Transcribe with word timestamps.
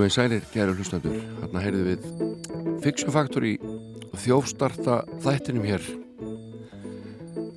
Komið 0.00 0.14
sælir, 0.14 0.44
gæru 0.48 0.72
hlustandur. 0.78 1.16
Hérna 1.42 1.60
heyrðu 1.60 1.80
við 1.84 2.04
Fiction 2.80 3.12
Factory 3.12 3.50
þjófstarta 4.16 4.94
þættinum 5.20 5.66
hér. 5.68 5.82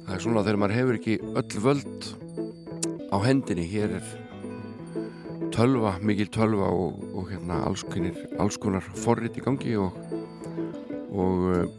Það 0.04 0.10
er 0.12 0.24
svona 0.26 0.42
þegar 0.44 0.58
maður 0.60 0.76
hefur 0.76 0.98
ekki 0.98 1.14
öll 1.24 1.62
völd 1.64 2.08
á 3.16 3.18
hendinni. 3.24 3.64
Hér 3.72 3.94
er 3.96 4.10
tölva, 5.56 5.94
mikil 6.04 6.28
tölva 6.36 6.68
og, 6.68 6.98
og 7.16 7.32
hérna 7.32 7.62
alls, 7.70 7.86
kynir, 7.94 8.20
alls 8.36 8.60
konar 8.60 8.84
forrit 8.92 9.40
í 9.40 9.44
gangi 9.46 9.78
og, 9.80 9.96
og 11.16 11.46
uh, 11.48 11.78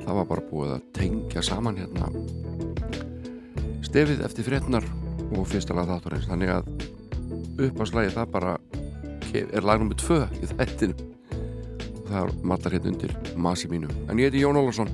það 0.00 0.10
var 0.18 0.26
bara 0.32 0.44
búið 0.48 0.72
að 0.80 0.88
tengja 0.98 1.44
saman 1.46 1.78
hérna 1.78 2.10
stefið 3.86 4.26
eftir 4.26 4.50
frétnar 4.50 4.90
og 5.30 5.46
fyrsta 5.54 5.78
lag 5.78 5.86
þátturins. 5.94 6.26
Þannig 6.26 6.52
að 6.56 6.74
uppáslægi 7.68 8.16
það 8.18 8.34
bara 8.34 8.56
er 9.38 9.64
lag 9.66 9.82
nr. 9.82 9.94
2 9.94 10.16
í 10.42 10.48
þættinu 10.50 10.94
og 12.00 12.08
það 12.10 12.32
matar 12.42 12.74
hérna 12.74 12.90
undir 12.90 13.12
masi 13.38 13.68
mínu. 13.70 13.90
En 14.10 14.18
ég 14.18 14.30
heiti 14.30 14.42
Jón 14.42 14.58
Ólarsson 14.58 14.90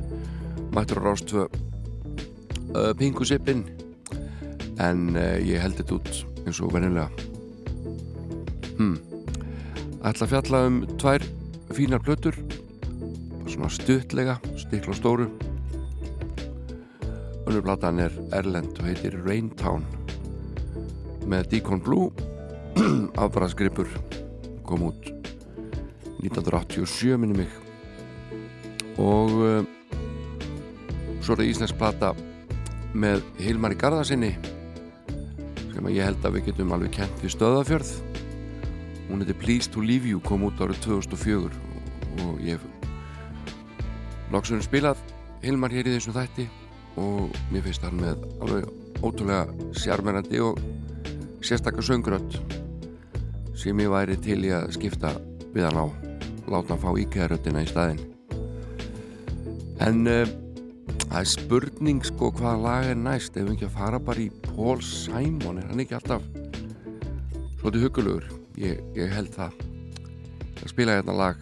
mættur 0.75 1.01
á 1.01 1.05
Rástvö 1.09 1.47
uh, 1.47 2.93
Pingu 2.99 3.25
Sippin. 3.25 3.65
En 4.83 5.17
uh, 5.17 5.39
ég 5.41 5.63
held 5.63 5.79
þetta 5.81 5.97
út 5.97 6.11
eins 6.47 6.61
og 6.61 6.75
verðinlega 6.75 7.09
hmm. 8.77 8.99
ætla 10.05 10.27
að 10.27 10.33
fjalla 10.35 10.63
um 10.69 10.83
tvær 11.01 11.25
fínar 11.73 12.05
plötur. 12.05 12.37
Svona 13.47 13.73
stuttlega 13.73 14.37
stikla 14.61 14.93
og 14.93 15.01
stóru. 15.01 15.31
Önnur 17.47 17.65
platan 17.65 18.03
er 18.03 18.13
Erlend 18.37 18.77
og 18.77 18.91
heitir 18.91 19.17
Raintown. 19.25 19.87
Með 21.27 21.49
Deacon 21.55 21.81
Blue 21.81 22.13
afbaraðsgripur 23.23 23.89
kom 24.67 24.89
út. 24.91 25.09
1987 26.23 27.17
minni 27.21 27.45
mig. 27.45 27.53
Og 28.99 29.33
uh, 29.39 29.63
svo 31.21 31.35
er 31.35 31.41
það 31.41 31.49
Íslands 31.51 31.75
plata 31.77 32.13
með 32.97 33.25
Hilmar 33.43 33.75
í 33.75 33.79
Garðarsinni 33.81 34.33
sem 35.73 35.89
ég 35.93 36.07
held 36.07 36.25
að 36.25 36.39
við 36.39 36.47
getum 36.49 36.73
alveg 36.73 36.95
kent 36.97 37.25
við 37.25 37.35
stöðafjörð 37.35 37.91
hún 39.11 39.23
heiti 39.23 39.37
Please 39.43 39.73
to 39.73 39.83
Leave 39.85 40.09
You 40.09 40.23
kom 40.25 40.47
út 40.49 40.61
árið 40.63 40.81
2004 40.87 41.51
og 42.25 42.41
ég 42.47 42.63
loksunum 44.33 44.65
spilað 44.65 45.03
Hilmar 45.43 45.75
hér 45.75 45.91
í 45.91 45.97
þessum 45.97 46.17
þætti 46.17 46.47
og 47.03 47.37
mér 47.53 47.67
finnst 47.67 47.85
hann 47.85 48.01
með 48.01 48.23
alveg 48.41 49.03
ótrúlega 49.05 49.75
sjarmerandi 49.83 50.41
og 50.47 50.63
sérstakar 51.45 51.85
söngrött 51.85 52.39
sem 53.57 53.81
ég 53.81 53.93
væri 53.93 54.17
til 54.23 54.43
í 54.45 54.53
að 54.55 54.71
skipta 54.77 55.15
við 55.55 55.67
hann 55.69 55.81
á 55.81 55.87
láta 56.47 56.75
hann 56.75 56.83
fá 56.83 56.91
íkæðaröttina 57.03 57.65
í 57.65 57.71
staðin 57.71 58.03
en 59.83 60.03
uh, 60.11 60.35
það 61.07 61.19
er 61.21 61.31
spurning 61.31 62.05
sko 62.07 62.31
hvaða 62.37 62.63
lag 62.63 62.89
er 62.91 62.99
næst. 62.99 63.37
Ef 63.37 63.47
við 63.47 63.57
ekki 63.57 63.69
að 63.69 63.77
fara 63.77 64.01
bara 64.03 64.25
í 64.25 64.31
Paul 64.45 64.79
Simon? 64.85 65.61
Er 65.61 65.71
hann 65.71 65.83
ekki 65.85 65.97
alltaf 65.99 66.25
svolítið 67.61 67.87
hugulugur 67.87 68.27
ég, 68.61 68.83
ég 68.97 69.13
held 69.13 69.33
það. 69.35 69.57
Að 70.63 70.73
spila 70.73 70.99
hérna 70.99 71.17
lag 71.17 71.41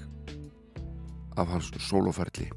af 1.41 1.51
hans 1.51 1.73
soloferli 1.83 2.51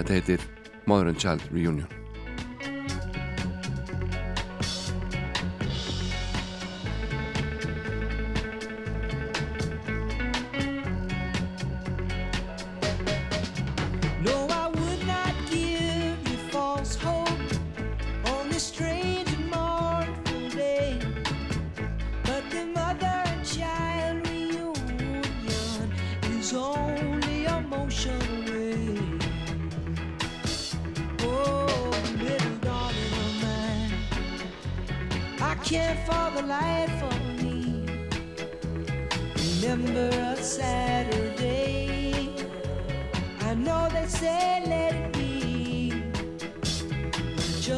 þetta 0.00 0.16
heitir 0.16 0.46
Mother 0.90 1.12
and 1.12 1.20
Child 1.22 1.44
Reunion 1.52 1.99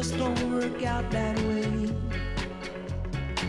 just 0.03 0.17
don't 0.17 0.51
work 0.51 0.83
out 0.83 1.09
that 1.11 1.37
way. 1.47 1.89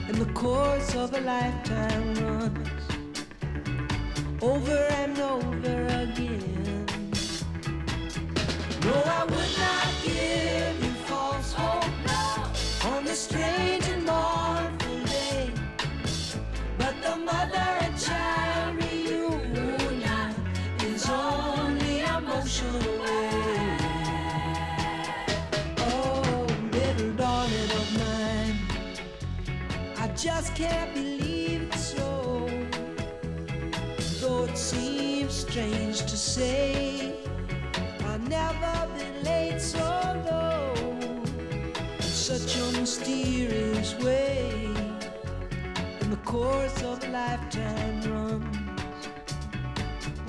And 0.06 0.14
the 0.14 0.30
course 0.34 0.94
of 0.94 1.12
a 1.12 1.20
lifetime 1.20 2.14
runs 2.14 2.68
over 4.40 4.78
and 5.00 5.18
over 5.18 5.78
again. 6.02 6.86
No, 8.84 8.94
I 9.18 9.24
would 9.32 9.54
not 9.64 9.88
give 10.04 10.76
you 10.84 10.92
false 11.10 11.52
hope 11.52 11.90
no. 12.06 12.90
on 12.90 13.04
this 13.04 13.18
strange 13.18 13.88
and 13.88 14.04
mournful 14.06 15.04
day. 15.06 15.50
But 16.78 16.94
the 17.02 17.16
mother 17.16 17.68
and 17.84 17.98
child. 17.98 18.43
can't 30.54 30.94
believe 30.94 31.62
it's 31.62 31.96
so. 31.96 32.48
Though 34.20 34.44
it 34.44 34.56
seems 34.56 35.34
strange 35.34 35.98
to 36.02 36.16
say, 36.16 37.16
I've 38.04 38.28
never 38.28 38.88
been 38.96 39.24
late 39.24 39.60
so 39.60 39.78
low. 40.30 40.72
In 41.96 42.02
such 42.02 42.56
a 42.56 42.80
mysterious 42.80 43.98
way, 43.98 44.68
in 46.00 46.10
the 46.10 46.20
course 46.24 46.82
of 46.84 47.02
a 47.02 47.08
lifetime 47.08 48.02
runs 48.02 49.08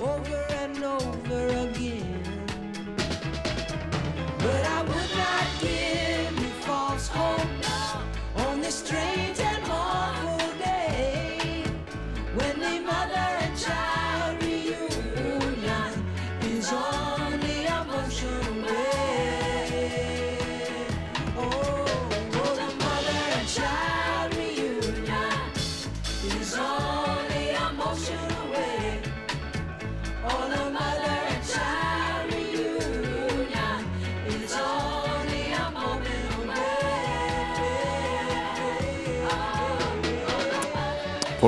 over 0.00 0.44
and 0.62 0.82
over 0.82 1.46
again. 1.68 2.44
But 4.38 4.62
I 4.76 4.82
would 4.82 5.12
not 5.24 5.46
give 5.60 6.32
you 6.42 6.50
false 6.66 7.06
hope 7.06 8.48
on 8.48 8.60
this 8.60 8.82
train. 8.88 9.35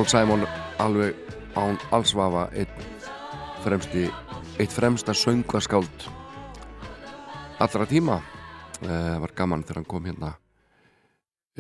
Paul 0.08 0.24
Simon 0.24 0.46
alveg 0.80 1.16
án 1.52 1.74
allsvafa 1.92 2.46
eitt, 2.56 2.78
fremsti, 3.60 4.06
eitt 4.56 4.72
fremsta 4.72 5.12
söngaskáld 5.12 6.06
allra 7.60 7.84
tíma. 7.84 8.16
Eh, 8.80 8.88
það 8.88 9.20
var 9.20 9.34
gaman 9.36 9.66
þegar 9.68 9.80
hann 9.82 9.90
kom 9.92 10.08
hérna 10.08 10.32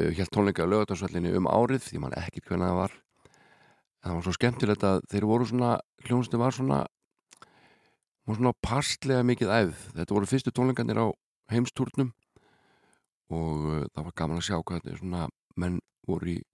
helt 0.00 0.22
eh, 0.24 0.32
tónleika 0.32 0.64
á 0.64 0.72
lögatarsvöllinni 0.72 1.34
um 1.36 1.50
árið 1.52 1.90
því 1.90 2.00
mann 2.00 2.16
ekkert 2.16 2.48
hvernig 2.48 2.70
það 2.70 2.80
var. 2.80 2.96
Það 4.00 4.16
var 4.16 4.24
svo 4.24 4.36
skemmtilegt 4.38 4.90
að 4.94 5.04
þeir 5.12 5.28
voru 5.34 5.52
svona 5.52 5.76
hljónstu 6.08 6.40
var 6.40 6.56
svona 6.56 6.82
var 8.24 8.40
svona 8.40 8.56
passlega 8.64 9.28
mikið 9.28 9.56
æð 9.60 9.88
þetta 9.92 10.16
voru 10.16 10.32
fyrstu 10.32 10.56
tónleikanir 10.56 11.04
á 11.04 11.06
heimstúrnum 11.52 12.14
og 13.28 13.72
uh, 13.76 13.88
það 13.92 14.06
var 14.06 14.14
gaman 14.22 14.40
að 14.40 14.46
sjá 14.48 14.56
hvað 14.62 14.80
þetta 14.80 14.96
er 14.96 15.02
svona 15.04 15.28
menn 15.60 15.82
voru 16.08 16.38
í 16.38 16.44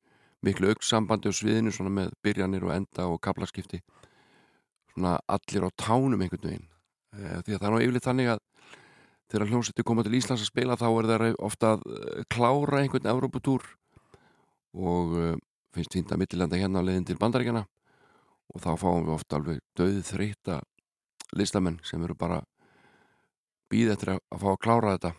miklu 0.44 0.70
aukssambandi 0.72 1.30
á 1.30 1.32
sviðinu 1.34 1.72
svona 1.74 1.92
með 1.92 2.14
byrjanir 2.24 2.66
og 2.66 2.74
enda 2.74 3.06
og 3.10 3.20
kaplaskipti 3.24 3.80
svona 4.94 5.16
allir 5.26 5.66
á 5.66 5.70
tánum 5.74 6.22
einhvern 6.22 6.44
veginn. 6.48 6.68
E, 7.14 7.40
því 7.46 7.56
að 7.56 7.60
það 7.60 7.68
er 7.68 7.74
nú 7.74 7.80
yfirleitt 7.82 8.08
þannig 8.08 8.30
að 8.34 8.42
þegar 9.32 9.50
hljómsætti 9.50 9.86
koma 9.86 10.04
til 10.04 10.18
Íslands 10.18 10.44
að 10.44 10.50
spila 10.52 10.78
þá 10.78 10.86
er 10.90 11.08
það 11.10 11.24
ofta 11.48 11.72
að 11.74 11.86
eh, 11.90 12.22
klára 12.30 12.82
einhvern 12.82 13.10
Európutúr 13.10 13.64
og 14.74 15.16
e, 15.18 15.32
finnst 15.74 15.96
fínt 15.96 16.12
að 16.14 16.22
mittilenda 16.22 16.60
hérna 16.60 16.84
á 16.84 16.86
leiðin 16.86 17.08
til 17.08 17.18
bandaríkjana 17.18 17.64
og 18.54 18.62
þá 18.62 18.70
fáum 18.78 19.06
við 19.06 19.14
ofta 19.16 19.38
alveg 19.40 19.60
döðið 19.78 20.08
þreita 20.12 20.60
listamenn 21.34 21.80
sem 21.86 22.02
eru 22.04 22.14
bara 22.18 22.42
býð 23.72 23.94
eftir 23.94 24.14
að 24.14 24.42
fá 24.42 24.48
að 24.52 24.62
klára 24.62 24.94
þetta 24.94 25.14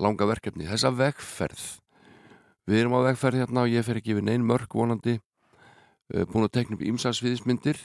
langa 0.00 0.28
verkefni, 0.30 0.68
þessa 0.68 0.92
vegferð 0.96 1.64
Við 2.70 2.84
erum 2.84 2.92
á 3.02 3.08
vegferð 3.08 3.40
hérna 3.40 3.64
og 3.66 3.72
ég 3.72 3.82
fer 3.82 3.98
ekki 3.98 4.14
við 4.14 4.28
neyn 4.28 4.44
mörg 4.46 4.70
vonandi. 4.78 5.16
Uh, 6.14 6.22
búin 6.30 6.46
að 6.46 6.52
tekna 6.54 6.76
upp 6.76 6.84
ímsalsviðismyndir 6.86 7.80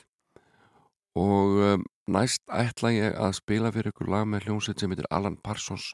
og 1.18 1.56
um, 1.66 1.86
næst 2.14 2.44
ætla 2.54 2.92
ég 2.94 3.16
að 3.18 3.32
spila 3.40 3.72
fyrir 3.74 3.90
ykkur 3.90 4.12
lag 4.14 4.28
með 4.30 4.46
hljómsveit 4.46 4.84
sem 4.84 4.92
heitir 4.94 5.08
Alan 5.10 5.40
Parsons 5.42 5.88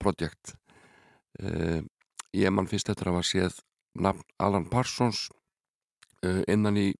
Project. 0.00 0.54
Uh, 1.36 1.84
ég 2.32 2.48
mann 2.54 2.70
fyrst 2.70 2.88
eftir 2.88 3.10
að 3.10 3.18
hafa 3.18 3.28
séð 3.28 3.58
nafn 4.00 4.24
Alan 4.40 4.68
Parsons 4.70 5.26
innan 6.52 6.76
í 6.76 6.90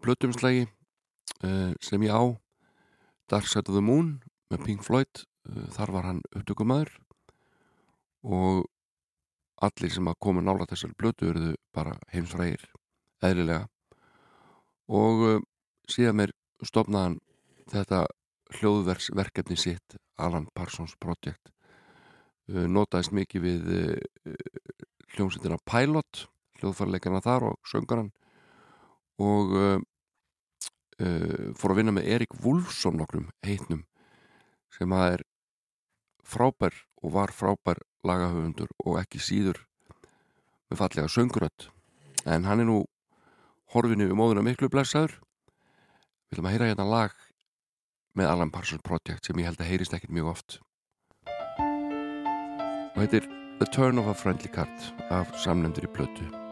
blötumslægi 0.00 0.68
sem 1.82 2.04
ég 2.06 2.14
á 2.14 2.22
Dark 3.28 3.50
Side 3.50 3.66
of 3.66 3.74
the 3.74 3.82
Moon 3.82 4.12
með 4.48 4.62
Pink 4.64 4.86
Floyd 4.86 5.24
þar 5.74 5.92
var 5.92 6.06
hann 6.06 6.22
upptökumæður 6.38 6.94
og 8.22 8.62
allir 9.64 9.92
sem 9.92 10.08
að 10.10 10.20
koma 10.22 10.44
nála 10.44 10.68
þessari 10.70 10.96
blötu 10.98 11.30
eruðu 11.32 11.54
bara 11.74 11.96
heimsfrægir 12.12 12.64
eðlilega. 13.24 13.66
Og 14.88 15.24
uh, 15.26 15.42
síðan 15.90 16.20
mér 16.22 16.34
stopnaðan 16.64 17.18
þetta 17.72 18.06
hljóðverksverkefni 18.58 19.58
sitt 19.60 19.98
Alan 20.18 20.48
Parsons 20.54 20.94
Project. 21.00 21.52
Uh, 22.48 22.64
notaðist 22.70 23.14
mikið 23.16 23.44
við 23.44 23.70
uh, 23.74 24.34
hljómsveitina 25.14 25.60
Pilot 25.68 26.26
hljóðfarleikana 26.58 27.22
þar 27.22 27.52
og 27.52 27.68
söngaran 27.68 28.10
og 29.22 29.54
uh, 29.54 29.78
uh, 31.02 31.50
fór 31.58 31.74
að 31.74 31.80
vinna 31.80 31.94
með 31.94 32.10
Erik 32.16 32.38
Wulfsson 32.42 32.98
nokkrum 32.98 33.28
heitnum 33.46 33.84
sem 34.74 34.92
að 34.94 35.18
er 35.18 35.26
frábær 36.28 36.74
og 37.02 37.14
var 37.14 37.32
frábær 37.34 37.80
lagahöfundur 38.06 38.70
og 38.84 38.98
ekki 39.00 39.20
síður 39.22 39.62
með 40.68 40.80
fallega 40.82 41.12
söngurödd. 41.12 41.68
En 42.28 42.46
hann 42.48 42.62
er 42.62 42.68
nú 42.68 42.78
horfinu 43.74 44.08
við 44.08 44.18
móðuna 44.18 44.44
miklu 44.46 44.70
blessaður. 44.72 45.16
Við 46.28 46.36
viljum 46.36 46.50
að 46.50 46.56
heyra 46.56 46.70
hérna 46.72 46.88
lag 46.88 47.14
með 48.18 48.32
Alan 48.32 48.52
Parsons 48.52 48.84
Project 48.84 49.28
sem 49.28 49.38
ég 49.40 49.48
held 49.48 49.62
að 49.62 49.70
heyrist 49.72 49.94
ekkert 49.96 50.14
mjög 50.14 50.34
oft. 50.34 50.58
Og 52.98 53.04
er 53.06 53.30
The 53.58 53.70
Turn 53.74 53.98
of 53.98 54.10
a 54.10 54.14
Friendly 54.14 54.50
Card 54.50 54.92
af 55.10 55.32
samlendur 55.42 55.86
í 55.86 55.94
blötu 55.94 56.47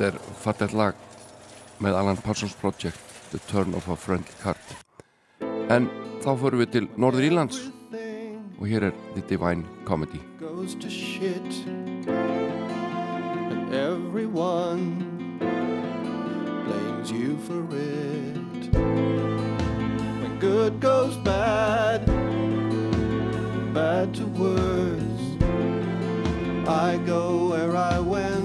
Þetta 0.00 0.16
er 0.16 0.36
fattet 0.40 0.72
lag 0.72 1.00
með 1.84 1.96
Alan 1.98 2.16
Parsons 2.24 2.54
Project 2.56 2.96
The 3.34 3.38
Turn 3.50 3.74
of 3.76 3.84
a 3.92 3.96
Friendly 4.00 4.32
Card. 4.40 4.56
En 5.68 5.90
þá 6.24 6.30
förum 6.40 6.62
við 6.62 6.70
til 6.72 6.86
Norður 6.96 7.26
Ílands 7.28 7.58
og 8.56 8.64
hér 8.64 8.86
er 8.88 8.94
The 9.12 9.20
Divine 9.28 9.68
Comedy. 9.84 10.22
Goes 10.40 10.72
to 10.80 10.88
shit 10.88 11.68
And 12.08 13.74
everyone 13.76 15.04
blames 16.64 17.12
you 17.12 17.36
for 17.44 17.60
it. 17.76 18.72
When 18.72 20.38
good 20.40 20.80
goes 20.80 21.20
bad 21.28 22.08
Bad 23.74 24.14
to 24.14 24.24
worse. 24.32 25.28
I 26.66 26.96
go 27.04 27.50
where 27.50 27.76
I 27.76 28.00
went. 28.00 28.39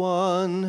one. 0.00 0.59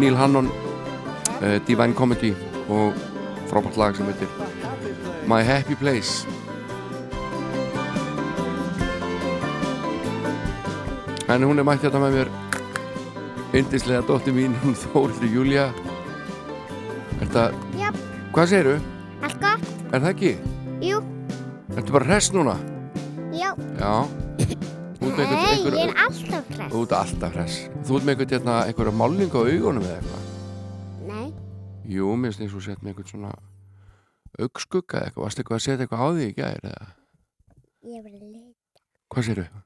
Neil 0.00 0.16
Hannon 0.18 0.48
uh, 0.50 1.58
Divine 1.68 1.94
Comedy 1.94 2.32
og 2.68 2.94
frábært 3.50 3.76
lag 3.80 3.96
sem 3.98 4.08
heitir 4.10 4.28
My 5.28 5.42
Happy 5.46 5.76
Place 5.78 6.24
En 11.28 11.42
hún 11.48 11.58
er 11.58 11.64
mætt 11.66 11.80
þetta 11.84 12.00
með 12.02 12.18
mér 12.18 12.32
yndislega 13.56 14.02
dóttir 14.08 14.34
mín 14.36 14.56
hún 14.64 14.74
Þórildur 14.76 15.30
Júlia 15.32 15.68
Þetta, 17.20 17.44
Já, 17.78 17.88
hvað 18.34 18.50
segirðu? 18.50 18.74
allt 19.24 19.38
gott? 19.40 19.68
Er 19.94 20.02
það 20.02 20.10
ekki? 20.10 20.32
Jú, 20.84 20.98
Ertu 21.78 21.94
bara 21.94 22.08
hress 22.10 22.32
núna? 22.34 22.58
já. 23.34 23.54
Já 23.78 23.94
Þú 25.04 25.10
Nei, 25.14 25.24
ég 25.24 25.78
er 25.78 25.92
alltaf 26.00 26.46
hress. 26.50 26.70
þú 26.72 26.82
ert 26.84 26.94
alltaf 26.98 27.34
hress 27.38 27.56
Þú 27.84 27.98
ert 27.98 28.06
með 28.06 28.14
einhvern 28.14 28.32
hérna, 28.32 28.54
einhverja 28.68 28.94
málningu 28.96 29.40
á 29.40 29.44
augunum 29.44 29.84
eða 29.84 29.96
eitthvað? 29.98 30.22
Nei, 31.08 31.26
Jú, 31.94 32.06
mér 32.16 32.32
finnst 32.32 32.44
eins 32.46 32.54
og 32.56 32.62
sett 32.64 32.80
með 32.82 32.94
einhvern 32.94 33.10
svona 33.10 33.32
augskugga 34.40 34.98
eða 35.02 35.10
eitthvað, 35.10 35.24
varstu 35.26 35.42
eitthvað 35.42 35.58
að 35.58 35.64
setja 35.66 35.84
eitthvað 35.84 36.04
á 36.04 36.08
því 36.16 36.24
í 36.30 36.36
gær 36.38 36.64
eða, 36.70 36.86
ég 37.84 37.98
er 37.98 38.06
bara 38.06 38.18
lit. 38.24 38.82
hvað 39.12 39.26
segirðu? 39.28 39.62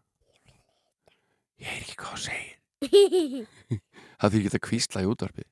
Ég 1.58 1.70
er 1.70 1.78
ekki 1.84 1.96
hvað 2.02 2.12
að 2.18 2.24
segja. 2.26 2.54
Það 4.18 4.34
því 4.34 4.42
að 4.50 4.60
kvísla 4.66 5.02
í 5.04 5.08
útvarpið 5.12 5.48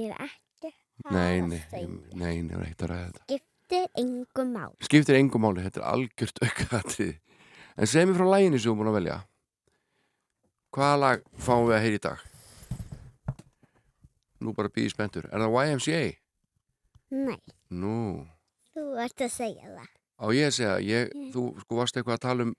Ég 0.00 0.10
er 0.10 0.26
ekki 0.26 0.74
Nei, 1.14 1.40
nei, 1.46 1.62
segja. 1.70 1.88
nei, 2.20 2.34
nei, 2.42 2.50
það 2.50 2.60
er 2.60 2.66
ekkert 2.66 2.82
að 2.84 2.90
ræða. 2.90 3.24
Þetta 3.30 3.48
Skiptir 3.70 3.86
engum 4.02 4.48
mál. 4.52 4.72
Skiptir 4.82 5.16
engum 5.20 5.44
máli, 5.46 5.62
þetta 5.62 5.78
er 5.80 5.86
algjört 5.94 6.40
aukaðatrið 6.42 7.12
En 7.80 7.86
segð 7.90 8.10
mér 8.10 8.18
frá 8.18 8.28
læginni 8.34 8.58
sem 8.60 8.72
þú 8.72 8.80
búin 8.82 8.90
að 8.90 8.96
velja 8.98 9.18
Hvaða 10.70 10.98
lag 11.02 11.22
fáum 11.42 11.66
við 11.68 11.76
að 11.76 11.82
heyra 11.84 11.98
í 11.98 12.02
dag? 12.04 12.26
Nú 14.40 14.52
bara 14.56 14.70
býði 14.72 14.92
spenntur 14.94 15.26
Er 15.30 15.42
það 15.42 15.56
YMCA? 15.74 16.02
Nei, 17.10 17.38
Nú, 17.74 17.94
þú 18.74 18.84
ert 19.02 19.24
að 19.26 19.32
segja 19.34 19.66
það. 19.74 19.88
á 20.20 20.26
ég 20.36 20.46
að 20.46 20.54
segja 20.56 20.76
ég, 20.86 21.14
Þú 21.34 21.42
sko 21.64 21.78
varst 21.80 21.98
eitthvað 21.98 22.18
að 22.18 22.24
tala 22.26 22.46
um 22.46 22.52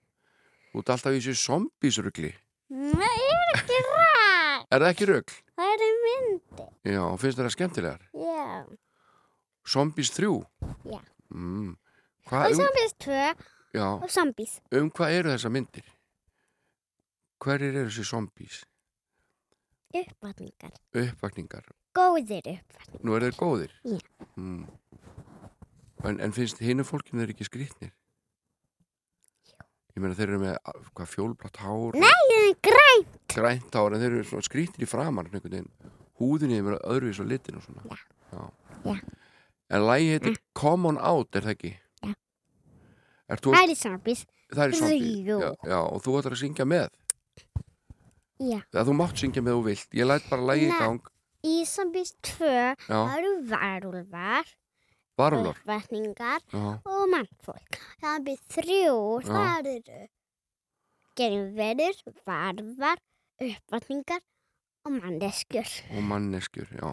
Þú 0.72 0.82
ert 0.82 0.92
alltaf 0.94 1.16
í 1.16 1.22
þessu 1.22 1.40
zombiesrugli 1.40 2.32
Nei, 2.72 3.16
ég 3.20 3.40
er 3.52 3.58
ekki 3.58 3.78
rætt. 3.84 4.68
Er 4.72 4.80
það 4.80 4.90
ekki 4.94 5.06
rugl? 5.10 5.34
Það 5.60 5.72
er 5.74 5.96
myndi. 6.04 6.64
Já, 6.88 7.02
finnst 7.20 7.36
þér 7.36 7.44
það 7.44 7.54
skemmtilegar? 7.56 8.06
Já. 8.16 8.46
Zombies 9.68 10.10
3? 10.16 10.30
Já. 10.88 11.00
Mm. 11.32 11.74
Og 12.30 12.38
um, 12.38 12.54
zombies 12.56 12.94
2 13.04 13.18
já, 13.76 13.84
og 13.92 14.08
zombies. 14.12 14.54
um 14.72 14.88
hvað 14.96 15.18
eru 15.18 15.34
þessar 15.34 15.52
myndir? 15.52 15.84
Hverjir 17.42 17.74
eru 17.74 17.88
þessi 17.90 18.04
zombies? 18.06 18.60
Uppvatningar. 19.92 20.72
Uppvakningar 20.96 21.66
Góðir 21.92 22.46
uppvatningar. 22.48 23.02
Nú 23.04 23.16
er 23.18 23.26
þeir 23.26 23.34
góðir? 23.40 23.72
Já. 23.84 23.98
Mm. 24.40 24.62
En, 26.08 26.20
en 26.24 26.32
finnst 26.34 26.62
hinu 26.64 26.86
fólkinu 26.88 27.20
þeir 27.22 27.34
ekki 27.34 27.46
skrýtnir? 27.48 27.90
Ég 29.92 30.00
meina 30.00 30.16
þeir 30.16 30.30
eru 30.32 30.38
með 30.40 30.54
hvað 30.96 31.10
fjólblátt 31.12 31.58
hár 31.60 31.98
Nei, 32.00 32.08
það 32.08 32.38
er 32.38 32.54
græn. 32.64 33.02
grænt 33.34 33.76
hár 33.76 33.92
en 33.92 34.00
þeir 34.00 34.14
eru 34.16 34.24
svona 34.30 34.46
skrýtnir 34.46 34.86
í 34.86 34.88
framar 34.88 35.28
einhvern 35.28 35.44
veginn 35.52 35.68
húðinni 36.22 36.56
þeim 36.56 36.70
eru 36.72 36.78
öðruvís 36.94 37.20
og 37.20 37.28
litin 37.28 37.58
og 37.60 37.66
svona 37.66 37.84
Já. 37.90 37.98
Já. 38.32 38.46
Já. 38.88 38.96
En 39.72 39.84
lagi 39.84 40.08
heitir 40.14 40.38
Come 40.56 40.88
On 40.94 40.98
Out 41.00 41.36
er 41.36 41.44
það 41.44 41.54
ekki? 41.58 41.74
Já. 42.06 42.14
Er 43.32 43.40
þú, 43.44 43.52
Það 43.58 43.68
er 43.74 43.78
zombies. 43.82 44.24
það 44.52 44.64
er 44.64 44.74
zombie 44.80 45.12
Jú. 45.28 45.36
já, 45.44 45.50
já, 45.74 45.78
og 45.84 46.02
þú 46.04 46.16
ætlar 46.22 46.38
að 46.38 46.42
syngja 46.46 46.66
með 46.72 46.88
Já. 48.42 48.58
Já, 48.74 48.80
þú 48.88 48.94
mátt 48.98 49.20
syngja 49.22 49.42
með 49.44 49.58
þú 49.58 49.62
vilt 49.68 49.96
Ég 49.98 50.08
læt 50.08 50.26
bara 50.30 50.46
lagi 50.50 50.66
í 50.66 50.72
gang 50.78 51.10
Í 51.46 51.54
zombies 51.66 52.12
2 52.26 52.48
Já, 52.48 52.74
það 52.88 53.14
eru 53.18 53.30
varulvar, 53.50 54.50
varulvar 55.18 55.56
uppvatningar 55.60 56.42
Já, 56.50 56.66
og 56.86 57.06
mannfólk. 57.12 57.78
Zombies 58.02 58.42
3 58.56 58.80
Já. 58.82 59.30
það 59.30 59.70
eru 59.76 60.02
gerumverur, 61.18 61.98
varvar, 62.26 63.00
uppvatningar 63.42 64.22
og 64.82 64.94
manneskjur. 64.96 65.68
og 65.96 66.02
manneskjur, 66.08 66.70
já, 66.78 66.92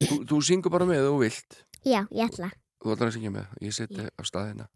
Þú, 0.00 0.16
þú 0.28 0.36
syngur 0.46 0.72
bara 0.72 0.86
með 0.88 1.06
þú 1.08 1.16
vilt 1.20 1.56
Já, 1.84 2.04
ég 2.12 2.28
ætla. 2.28 2.50
Þú 2.80 2.92
ætlar 2.94 3.10
að 3.10 3.16
syngja 3.16 3.32
með, 3.34 3.48
ég 3.64 3.74
seti 3.76 4.06
á 4.08 4.22
staðina 4.24 4.68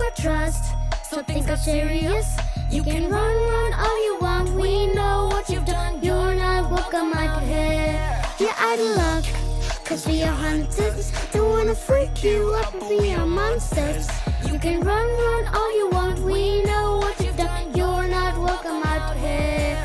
Our 0.00 0.10
trust. 0.16 0.64
So 1.10 1.22
things 1.22 1.46
got 1.46 1.58
serious. 1.58 2.36
You 2.70 2.82
can 2.82 3.10
run, 3.10 3.36
run 3.50 3.72
all 3.72 4.04
you 4.04 4.18
want. 4.20 4.50
We 4.50 4.86
know 4.94 5.28
what 5.30 5.48
you've 5.50 5.64
done. 5.64 6.02
You're 6.02 6.34
not 6.34 6.70
welcome 6.70 7.12
out 7.12 7.42
here. 7.42 8.22
You're 8.38 8.58
out 8.58 8.78
of 8.78 8.96
luck. 8.96 9.24
Cause 9.84 10.06
we 10.06 10.22
are 10.22 10.34
hunters. 10.34 11.10
Don't 11.32 11.48
wanna 11.48 11.74
freak 11.74 12.22
you 12.22 12.54
up, 12.56 12.74
we 12.88 13.14
are 13.14 13.26
monsters. 13.26 14.06
You 14.46 14.58
can 14.58 14.80
run, 14.80 15.06
run 15.06 15.54
all 15.54 15.76
you 15.78 15.88
want. 15.88 16.18
We 16.20 16.62
know 16.62 16.98
what 16.98 17.18
you've 17.20 17.38
done. 17.38 17.74
You're 17.74 18.06
not 18.06 18.38
welcome 18.38 18.82
out 18.84 19.16
here. 19.16 19.80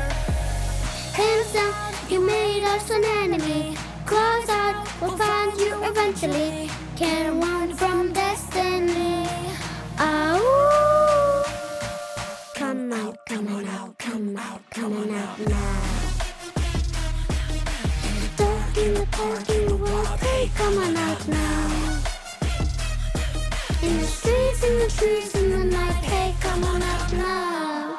Hands 1.14 1.52
down, 1.52 1.94
you 2.10 2.20
made 2.20 2.64
us 2.64 2.90
an 2.90 3.02
enemy. 3.22 3.76
Claws 4.04 4.48
out, 4.50 4.86
we'll 5.00 5.16
find 5.16 5.58
you 5.58 5.72
eventually. 5.82 6.70
Can't 6.96 7.42
run 7.42 7.74
from 7.74 8.12
destiny. 8.12 9.03
Trees, 24.88 25.34
in 25.34 25.50
the 25.50 25.64
night, 25.64 26.04
hey, 26.04 26.34
come 26.40 26.62
on 26.64 26.82
out 26.82 27.12
now. 27.12 27.98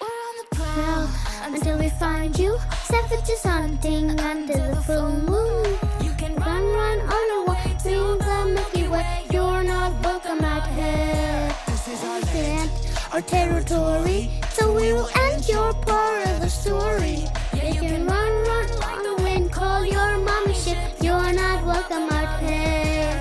We're 0.00 0.06
on 0.06 0.34
the 0.40 0.56
prowl 0.56 1.08
until 1.42 1.78
we 1.78 1.88
find 1.90 2.38
you. 2.38 2.58
Savages 2.84 3.42
hunting 3.42 4.20
under 4.20 4.74
the 4.74 4.82
full 4.86 5.10
moon. 5.10 5.66
You 6.02 6.12
can 6.16 6.36
run, 6.36 6.62
run 6.62 7.00
on 7.00 7.48
away 7.48 7.76
to 7.84 8.18
the 8.24 8.52
Milky 8.54 8.88
Way. 8.88 9.24
You're 9.32 9.64
not 9.64 9.92
welcome 10.04 10.44
out 10.44 10.68
here. 10.68 11.54
This 11.66 11.88
is 11.88 12.04
our 12.04 12.20
land, 12.20 12.70
our 13.12 13.22
territory. 13.22 14.30
So 14.50 14.72
we 14.72 14.92
will 14.92 15.10
end 15.16 15.48
your 15.48 15.72
part 15.72 16.26
of 16.28 16.40
the 16.40 16.48
story. 16.48 17.24
Yeah, 17.52 17.72
you 17.72 17.80
can 17.80 18.06
run, 18.06 18.32
run 18.46 18.70
on 18.82 19.02
the 19.02 19.22
wind. 19.22 19.50
Call 19.50 19.84
your 19.84 20.18
mommy 20.18 20.54
ship. 20.54 20.78
You're 21.00 21.32
not 21.32 21.64
welcome 21.64 22.08
out 22.10 22.40
here. 22.40 23.18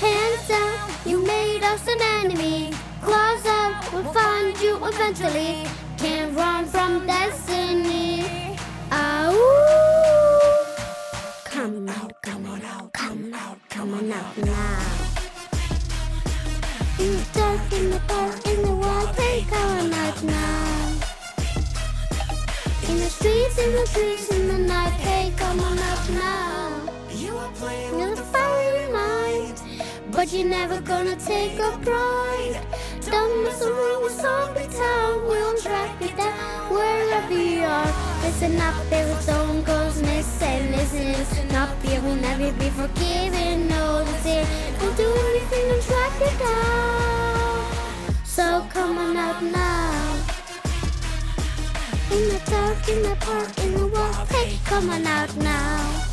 Hands 0.00 0.50
you 1.04 1.24
made 1.24 1.62
us 1.62 1.86
an 1.88 2.00
enemy. 2.00 2.72
Claws 3.02 3.44
up, 3.46 3.92
we'll 3.92 4.12
find 4.12 4.58
you 4.60 4.76
eventually. 4.84 5.66
Can't 5.98 6.34
run 6.36 6.66
from 6.66 7.06
destiny. 7.06 8.56
Ow! 8.90 9.34
Come 11.44 11.88
out, 11.88 12.22
come 12.22 12.46
on 12.46 12.62
out, 12.62 12.92
come 12.92 13.34
out, 13.34 13.58
come 13.68 13.94
on 13.94 14.12
out 14.12 14.36
now. 14.38 15.02
In 16.98 17.16
the 17.16 17.26
dark, 17.32 17.72
in 17.72 17.90
the 17.90 18.00
dark, 18.06 18.46
in 18.46 18.62
the 18.62 18.72
wild, 18.72 19.14
they 19.16 19.44
come 19.48 19.92
out 19.92 20.22
now. 20.22 20.92
In 22.88 22.98
the 22.98 23.10
streets, 23.10 23.58
in 23.58 23.72
the 23.72 23.88
trees, 23.92 24.30
in 24.30 24.48
the 24.48 24.58
night, 24.58 24.92
hey, 25.00 25.32
come 25.36 25.58
on 25.60 25.78
out 25.78 26.10
now. 26.10 26.92
You 27.10 27.36
are 27.36 27.52
playing 27.52 27.96
with 27.96 28.16
the 28.16 28.22
the 28.22 28.28
fire 28.28 28.76
in 28.76 28.92
mind, 28.92 29.61
but 30.12 30.32
you're 30.32 30.48
never 30.48 30.80
gonna 30.80 31.16
take 31.16 31.58
a 31.58 31.70
pride. 31.78 32.60
Don't 33.10 33.44
mess 33.44 33.62
around 33.62 34.02
with 34.04 34.20
zombie 34.20 34.68
town, 34.68 35.24
we'll 35.26 35.56
track 35.56 36.00
you 36.00 36.08
down 36.08 36.72
wherever 36.72 37.32
you 37.32 37.64
are. 37.64 37.92
Listen 38.22 38.60
up, 38.60 38.74
there 38.90 39.06
is 39.08 39.18
stone 39.24 39.62
goes 39.62 40.00
missing. 40.02 40.72
Listen 40.72 41.54
up, 41.56 41.70
you 41.84 42.00
will 42.02 42.16
never 42.16 42.52
be 42.52 42.68
forgiven. 42.70 43.68
No, 43.68 44.04
that's 44.04 44.26
it. 44.26 44.46
I'll 44.80 44.94
do 44.94 45.08
anything 45.30 45.66
to 45.72 45.86
track 45.88 46.12
you 46.20 46.38
down. 46.38 48.14
So 48.24 48.66
come 48.70 48.98
on 48.98 49.16
out 49.16 49.42
now. 49.42 50.18
In 52.10 52.28
the 52.28 52.40
dark, 52.50 52.88
in 52.88 53.02
the 53.02 53.16
park, 53.20 53.58
in 53.64 53.74
the 53.74 53.86
walk, 53.86 54.28
hey, 54.28 54.58
come 54.64 54.90
on 54.90 55.06
out 55.06 55.34
now. 55.36 56.11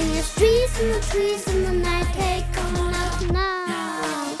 In 0.00 0.08
the 0.12 0.22
streets, 0.22 0.78
in 0.80 0.88
the 0.92 1.00
trees, 1.10 1.46
in 1.48 1.62
the 1.64 1.72
night, 1.72 2.06
hey, 2.20 2.44
come 2.52 2.76
on 2.84 2.94
out 2.94 3.20
now. 3.32 4.36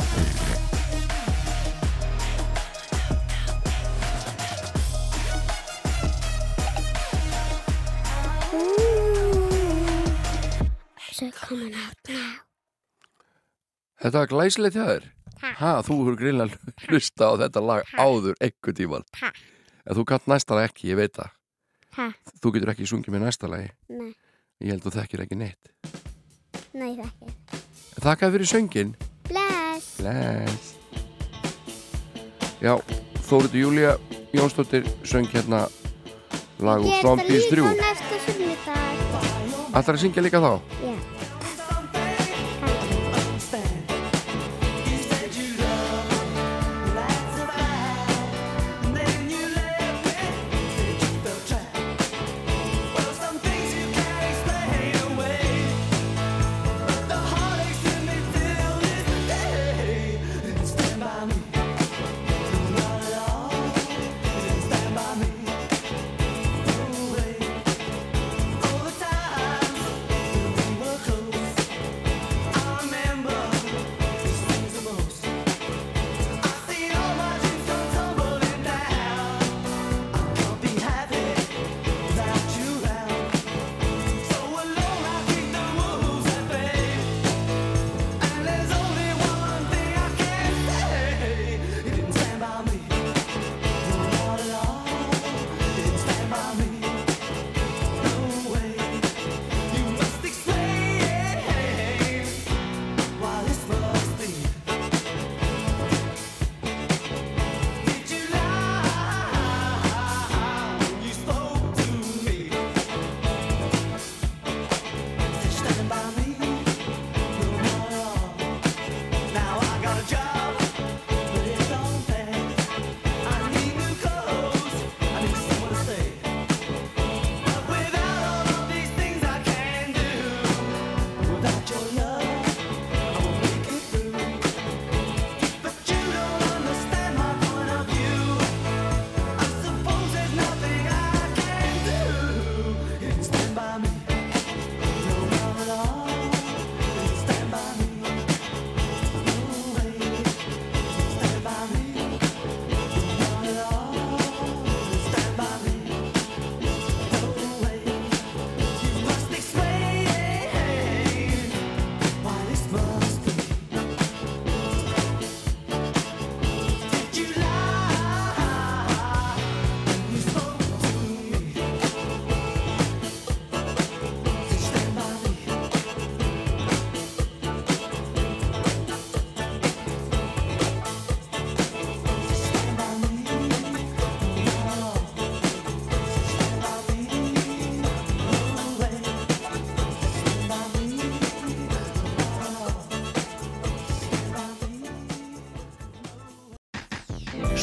Ooh. 9.36 9.48
So 11.12 11.30
come 11.30 11.62
on 11.66 11.74
out 11.74 11.98
now. 12.08 12.32
Þetta 14.02 14.20
var 14.20 14.30
glæsilegt 14.30 14.76
hjá 14.76 14.84
þér. 14.90 15.06
Ha, 15.60 15.70
þú 15.84 15.96
hefur 16.02 16.16
greinlega 16.20 16.74
hlusta 16.88 17.28
á 17.28 17.32
þetta 17.44 17.60
lag 17.64 17.90
áður 18.00 18.36
einhvern 18.42 18.76
tíman 18.78 19.04
Takk. 19.14 19.36
En 19.86 19.96
þú 19.98 20.04
kannt 20.08 20.28
næsta 20.32 20.56
lag 20.56 20.70
ekki, 20.70 20.88
ég 20.90 20.98
veit 20.98 21.12
það 21.16 21.32
Ha, 21.96 22.06
Þú 22.42 22.52
getur 22.56 22.72
ekki 22.72 22.88
sungið 22.88 23.14
með 23.14 23.22
næsta 23.26 23.48
lagi 23.52 23.68
nei, 23.92 24.10
Ég 24.64 24.72
held 24.72 24.84
þú 24.86 24.92
þekkir 24.96 25.22
ekki 25.26 25.36
neitt 25.40 25.72
nei 26.76 26.92
það 26.96 27.06
ekki. 27.06 27.60
Þakka 28.04 28.30
fyrir 28.34 28.48
söngin 28.50 28.94
Bless. 29.28 29.90
Bless 30.00 30.72
Já, 32.62 32.72
Þóriður 33.26 33.60
Júlía 33.60 33.92
Jónsdóttir 34.36 34.88
söng 35.04 35.28
hérna 35.32 35.66
lag 36.64 36.80
úr 36.84 36.96
Zombies 37.04 37.50
3 37.52 37.60
Ég 37.60 37.68
er 37.68 37.76
það 37.76 37.76
líka 37.76 37.84
næsta 37.84 38.22
sunnudag. 38.24 39.76
Ætlar 39.76 39.98
að 39.98 40.02
syngja 40.06 40.24
líka 40.24 40.40
þá? 40.40 40.52
Já. 40.80 41.15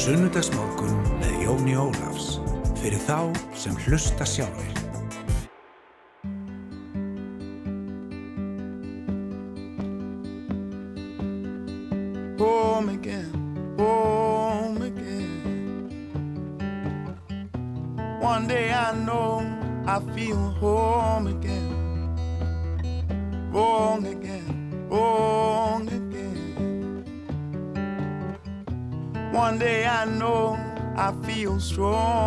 Sunnudagsmorgun 0.03 0.97
með 1.21 1.35
Jóni 1.45 1.77
Ólafs 1.79 2.33
fyrir 2.75 2.99
þá 3.05 3.31
sem 3.55 3.77
hlusta 3.85 4.25
sjálfur. 4.27 4.81
home 12.35 12.89
again, 12.89 13.31
home 13.79 14.81
again. 14.81 15.87
One 18.19 18.45
day 18.47 18.73
I 18.73 18.91
know 19.05 19.39
I 19.87 20.01
feel 20.13 20.35
home 20.59 21.02
I 31.53 31.55
feel 31.55 31.61
strong 31.61 32.22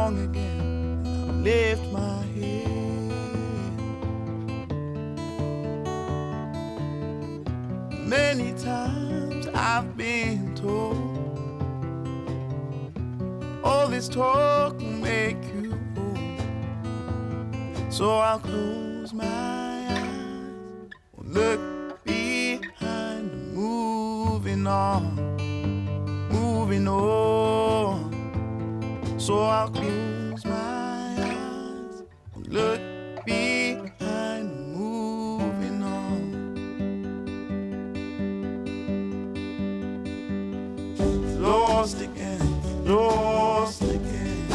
Lost 41.86 42.00
again, 42.02 42.84
lost 42.84 43.82
again. 43.82 44.48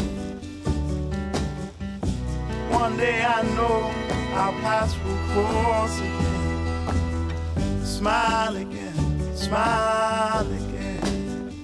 One 2.68 2.98
day 2.98 3.24
I 3.24 3.40
know 3.56 3.90
our 4.34 4.52
paths 4.60 4.94
will 5.02 5.16
cross 5.32 5.98
again. 5.98 7.86
Smile 7.86 8.56
again, 8.56 9.34
smile 9.34 10.46
again. 10.46 11.54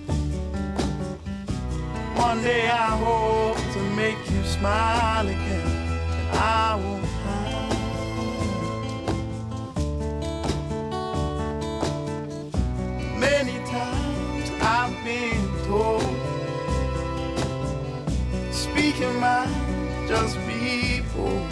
One 2.17 2.41
day 2.43 2.71
I 2.71 2.97
hope 3.05 3.59
to 3.75 3.81
make 3.95 4.17
you 4.31 4.43
smile 4.45 5.29
again. 5.29 5.69
I 6.33 6.77
will 6.83 6.98
speaking 18.99 19.21
mind, 19.21 20.09
just 20.09 20.37
people. 20.49 21.47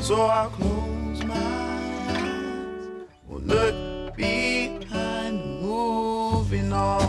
So 0.00 0.26
I'll 0.26 0.48
close 0.50 1.24
my 1.24 1.34
eyes, 1.34 2.86
will 3.26 3.40
look 3.40 4.16
behind, 4.16 5.60
moving 5.60 6.72
on 6.72 7.02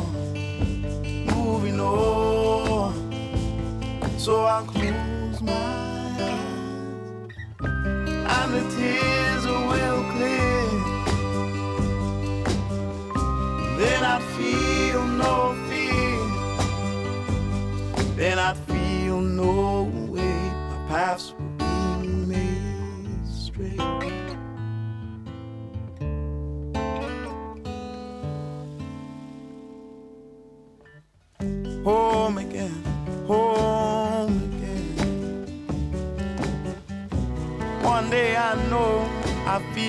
moving 1.35 1.79
on. 1.79 2.93
So 4.17 4.43
I'll 4.45 4.65
close 4.65 5.41
my 5.41 5.53
eyes, 5.53 7.29
and 7.61 8.53
the 8.55 8.61
tears 8.75 9.28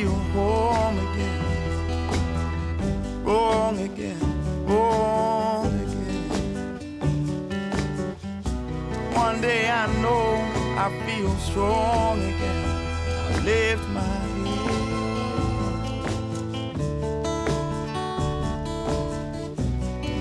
feel 0.00 0.14
home 0.32 0.98
again. 0.98 1.40
Wrong 3.22 3.78
again, 3.78 4.18
wrong 4.64 5.66
again. 5.84 6.28
One 9.12 9.40
day 9.42 9.68
I 9.68 9.86
know 10.00 10.36
I 10.84 10.88
feel 11.04 11.36
strong 11.36 12.18
again. 12.18 12.64
I 13.28 13.40
lift 13.44 13.88
my 13.88 14.00
head. 14.00 14.78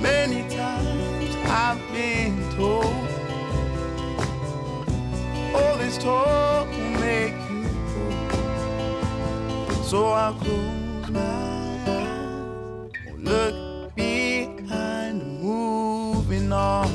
Many 0.02 0.42
times 0.50 1.36
I've 1.46 1.82
been 1.94 2.34
told 2.58 3.08
all 5.56 5.78
this 5.78 5.98
talk 5.98 6.49
So 9.90 10.06
I'll 10.06 10.36
close 10.36 11.10
my 11.10 11.20
eyes, 11.90 12.92
won't 13.08 13.24
look 13.24 13.96
behind, 13.96 15.42
moving 15.42 16.54
on, 16.54 16.92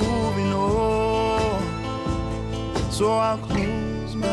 moving 0.00 0.52
on. 0.54 1.60
So 2.90 3.12
I'll 3.12 3.36
close 3.36 4.16
my 4.16 4.28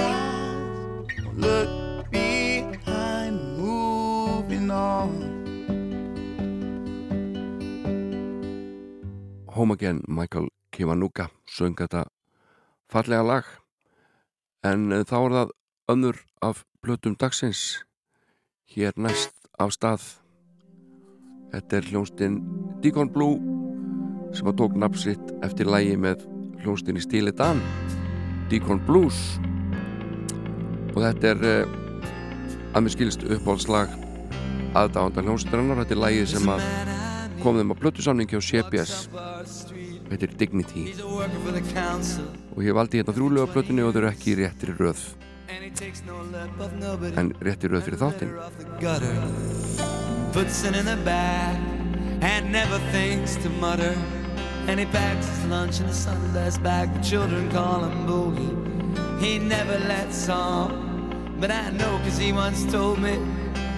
eyes, 0.00 1.04
won't 1.20 1.40
look 1.40 2.10
behind, 2.10 3.36
moving 3.58 4.70
on. 4.70 5.12
Home 9.48 9.72
Again, 9.72 10.00
Michael 10.08 10.48
Kiwanuka 10.72 11.28
söng 11.44 11.76
þetta 11.76 12.08
fallega 12.88 13.22
lag 13.22 13.44
en 14.64 14.92
eh, 14.92 15.04
þá 15.04 15.18
er 15.20 15.32
það 15.36 15.58
önnur 15.92 16.16
af 16.42 16.64
blötum 16.82 17.14
dagsins 17.14 17.84
hér 18.74 18.96
næst 18.96 19.30
af 19.62 19.70
stað. 19.70 20.02
Þetta 21.52 21.76
er 21.78 21.88
hljónstinn 21.90 22.38
Deacon 22.82 23.10
Blue 23.12 23.38
sem 24.34 24.48
að 24.50 24.58
tók 24.58 24.74
nafnsitt 24.80 25.32
eftir 25.46 25.70
lægi 25.70 25.94
með 26.02 26.26
hljónstinn 26.64 26.98
í 26.98 27.04
stíli 27.04 27.34
Dan 27.38 27.62
Deacon 28.50 28.82
Blues. 28.88 29.38
Og 30.96 30.98
þetta 31.04 31.30
er 31.30 31.46
uh, 31.46 31.78
að 32.74 32.86
mér 32.88 32.96
skilst 32.96 33.22
uppáhaldslag 33.22 33.94
aðdáðanda 34.74 35.26
hljónstrinnar 35.28 35.82
þetta 35.84 35.98
er 35.98 36.04
lægi 36.08 36.28
sem 36.34 36.50
að 36.50 36.66
kom 37.44 37.58
þeim 37.58 37.74
á 37.74 37.76
blötusamningi 37.78 38.38
á 38.38 38.42
CBS 38.42 38.94
þetta 40.10 40.24
er 40.26 40.38
Dignity. 40.42 40.88
Og 42.56 42.64
ég 42.66 42.74
valdi 42.74 42.98
hérna 42.98 43.14
þrjúlega 43.14 43.52
blötunni 43.52 43.84
og 43.86 43.94
þau 43.94 44.02
eru 44.02 44.10
ekki 44.10 44.34
í 44.34 44.40
réttri 44.42 44.74
röð 44.74 45.12
en 47.16 47.32
réttri 47.40 47.68
röð 47.68 47.82
fyrir 47.86 47.98
þáttinn 48.00 48.30
Puts 50.32 50.64
it 50.64 50.76
in 50.76 50.86
the 50.86 50.96
bag 51.04 51.56
and 52.22 52.50
never 52.50 52.78
thinks 52.90 53.36
to 53.36 53.50
mutter. 53.60 53.94
And 54.68 54.80
he 54.80 54.86
packs 54.86 55.28
his 55.28 55.44
lunch 55.46 55.80
in 55.80 55.86
a 55.86 55.92
Sunday's 55.92 56.56
bag. 56.58 56.94
The 56.94 57.00
children 57.00 57.50
call 57.50 57.84
him 57.84 58.06
Boogie. 58.06 59.20
He 59.20 59.38
never 59.38 59.78
lets 59.80 60.28
on, 60.28 61.36
but 61.38 61.50
I 61.50 61.70
know 61.70 61.98
cause 62.04 62.16
he 62.16 62.32
once 62.32 62.64
told 62.72 63.00
me. 63.00 63.18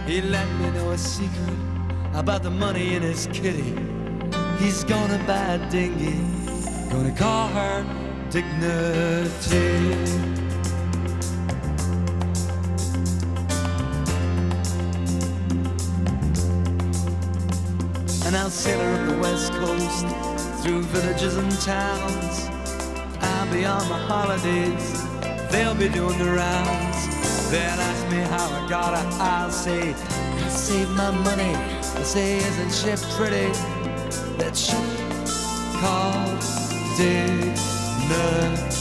He 0.06 0.20
let 0.20 0.46
me 0.60 0.70
know 0.70 0.90
a 0.90 0.98
secret 0.98 1.58
about 2.14 2.42
the 2.42 2.50
money 2.50 2.94
in 2.94 3.02
his 3.02 3.26
kitty. 3.32 3.74
He's 4.58 4.84
gonna 4.84 5.18
buy 5.26 5.54
a 5.54 5.70
dinghy, 5.70 6.20
gonna 6.90 7.14
call 7.16 7.48
her 7.48 7.84
Dignity. 8.30 10.43
And 18.44 18.52
I'll 18.52 18.58
sail 18.58 18.78
her 18.78 19.06
the 19.06 19.18
west 19.20 19.52
coast 19.54 20.06
through 20.62 20.82
villages 20.82 21.38
and 21.38 21.50
towns. 21.62 22.50
I'll 23.18 23.50
be 23.50 23.64
on 23.64 23.88
my 23.88 23.98
holidays, 24.00 25.02
they'll 25.50 25.74
be 25.74 25.88
doing 25.88 26.18
the 26.18 26.30
rounds. 26.30 27.50
They'll 27.50 27.80
ask 27.80 28.06
me 28.10 28.18
how 28.18 28.46
I 28.50 28.68
got 28.68 28.98
her, 28.98 29.22
I'll 29.22 29.50
say, 29.50 29.94
I 29.94 30.48
saved 30.48 30.90
my 30.90 31.10
money. 31.10 31.54
They'll 31.94 32.04
say, 32.04 32.36
isn't 32.36 32.70
she 32.70 32.94
pretty? 33.16 33.50
That 34.36 34.54
ship 34.54 34.76
called 35.80 36.42
Dignity. 36.98 38.73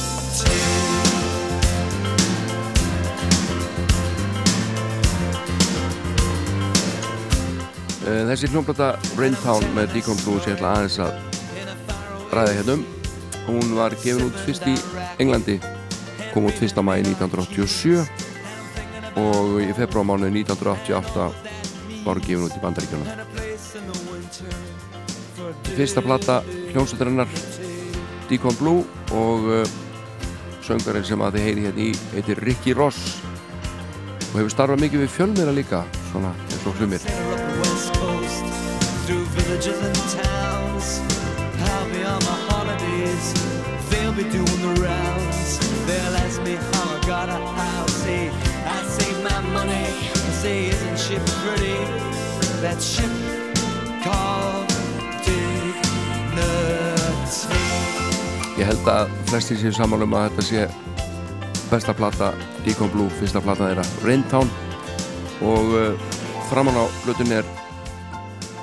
Þessi 8.04 8.50
hljómblata 8.52 8.94
Raintown 9.16 9.64
með 9.78 9.94
Deacon 9.96 10.20
Blues 10.26 10.48
ég 10.50 10.58
ætla 10.58 10.74
aðeins 10.76 11.00
að 11.00 11.14
ræða 12.34 12.58
hérna 12.58 12.74
um. 12.76 12.84
Hún 13.48 13.76
var 13.78 13.96
gefin 14.02 14.28
út 14.28 14.38
fyrst 14.44 14.66
í 14.68 14.76
Englandi 15.24 15.56
kom 16.34 16.48
út 16.50 16.58
fyrsta 16.58 16.82
mæi 16.84 17.04
1987 17.06 18.02
og 19.22 19.62
í 19.62 19.70
februarmánu 19.78 20.28
1988 20.32 21.28
var 22.04 22.18
hún 22.18 22.26
gefin 22.26 22.48
út 22.48 22.58
í 22.58 22.64
Bandaríkjana 22.64 23.06
Fyrsta 25.76 26.02
plata 26.04 26.42
hljómsveitarinnar 26.74 27.30
Deacon 28.30 28.56
Blue 28.60 28.84
og 29.14 29.48
uh, 29.48 29.64
söngarinn 30.66 31.06
sem 31.08 31.22
að 31.22 31.38
þið 31.38 31.48
heyri 31.48 31.66
hérna 31.68 31.84
í 31.84 31.92
heitir 32.16 32.40
Ricky 32.48 32.76
Ross. 32.78 33.20
Og 34.32 34.40
hefur 34.40 34.54
starfað 34.56 34.86
mikið 34.88 35.06
við 35.06 35.16
fjölmiðra 35.18 35.58
líka 35.60 35.84
svona 36.12 36.32
eins 36.50 36.70
og 36.70 36.80
hlumir 36.80 37.53
and 39.54 39.96
towns. 40.10 41.00
I'll 41.62 41.90
be 41.94 42.04
on 42.04 42.20
my 42.26 42.38
holidays, 42.50 43.34
they'll 43.88 44.12
be 44.12 44.24
doing 44.24 44.62
the 44.66 44.82
rounds. 44.82 45.60
They'll 45.86 46.16
ask 46.26 46.42
me 46.42 46.56
how 46.56 47.00
got 47.06 47.30
a 47.30 47.38
house. 47.38 47.94
Say, 48.02 48.32
I 48.66 48.84
save 48.84 49.24
my 49.24 49.42
money. 49.54 49.86
Say, 50.42 50.70
isn't 50.70 50.98
she 50.98 51.20
pretty? 51.46 51.78
That 52.64 52.82
ship 52.82 53.12
called 54.02 54.68
dignity. 55.22 56.34
Ég 58.58 58.66
held 58.66 58.88
að 58.90 59.14
flestir 59.30 59.58
séu 59.62 59.72
saman 59.72 60.02
um 60.02 60.16
að 60.18 60.32
þetta 60.32 60.44
sé 60.50 60.66
besta 61.70 61.94
plata 61.94 62.34
Deacon 62.66 62.90
Blue, 62.90 63.10
fyrsta 63.20 63.42
plata 63.42 63.70
þeirra 63.70 63.86
Raintown 64.02 64.50
og 65.46 65.78
uh, 65.78 65.94
framan 66.50 66.74
á 66.74 66.86
hlutin 67.04 67.38
er 67.38 67.46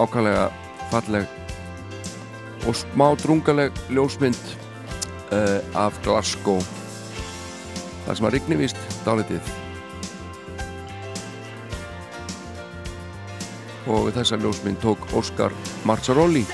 ákvæmlega 0.01 0.51
falleg 0.91 1.27
og 2.69 2.77
smá 2.77 3.07
drungaleg 3.23 3.77
ljósmynd 3.89 4.41
uh, 5.33 5.59
af 5.79 5.97
Glasgow. 6.05 6.61
Þar 8.05 8.19
sem 8.19 8.29
að 8.29 8.35
rigni 8.37 8.59
vist 8.61 8.81
dálitið. 9.07 9.53
Og 13.91 14.11
þessa 14.15 14.39
ljósmynd 14.39 14.83
tók 14.83 15.07
Óskar 15.17 15.55
Marzarolli 15.89 16.45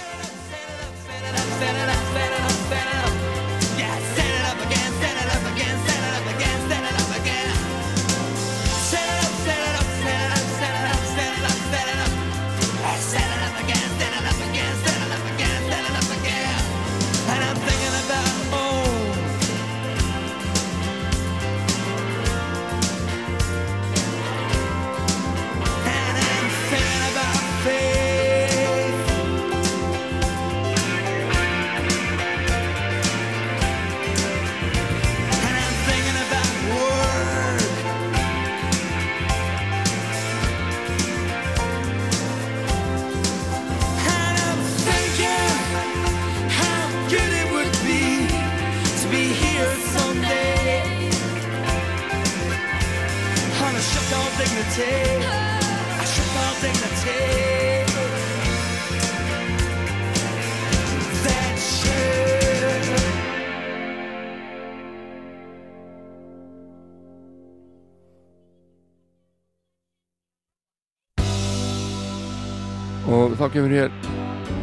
og 73.06 73.36
þá 73.38 73.44
kemur 73.54 73.70
hér 73.70 73.92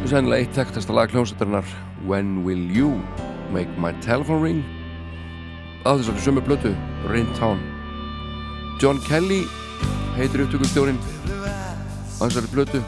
sennilega 0.04 0.44
eitt 0.44 0.52
tektasta 0.56 0.92
lag 0.92 1.12
hljómsættarinnar 1.12 1.64
When 2.04 2.42
Will 2.44 2.64
You 2.68 2.90
Make 3.54 3.72
My 3.80 3.94
Telephone 4.04 4.44
Ring? 4.44 4.60
Á 5.88 5.96
þessari 5.96 6.20
sömu 6.20 6.42
blötu 6.44 6.74
Raintown 7.08 7.62
John 8.82 9.00
Kelly 9.08 9.44
heitir 10.18 10.44
upptökustjórin 10.44 11.00
á 12.20 12.22
þessari 12.28 12.52
blötu 12.52 12.82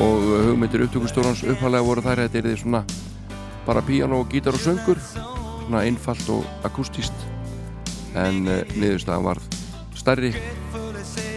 og 0.00 0.28
hugmyndir 0.44 0.84
upptökustjórans 0.84 1.44
upphalega 1.48 1.88
voru 1.88 2.04
þær 2.04 2.20
að 2.20 2.28
þetta 2.28 2.38
er 2.38 2.48
því 2.50 2.56
svona 2.66 2.84
bara 3.64 3.80
píano, 3.84 4.24
gítar 4.28 4.56
og 4.56 4.60
söngur 4.60 5.29
svona 5.70 5.86
einfalt 5.86 6.28
og 6.34 6.46
akústíst 6.66 7.14
en 8.18 8.42
uh, 8.50 8.64
niðurstaðan 8.74 9.22
var 9.28 9.38
stærri 9.94 10.32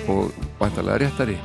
og 0.10 0.34
væntalega 0.58 1.06
réttari 1.06 1.38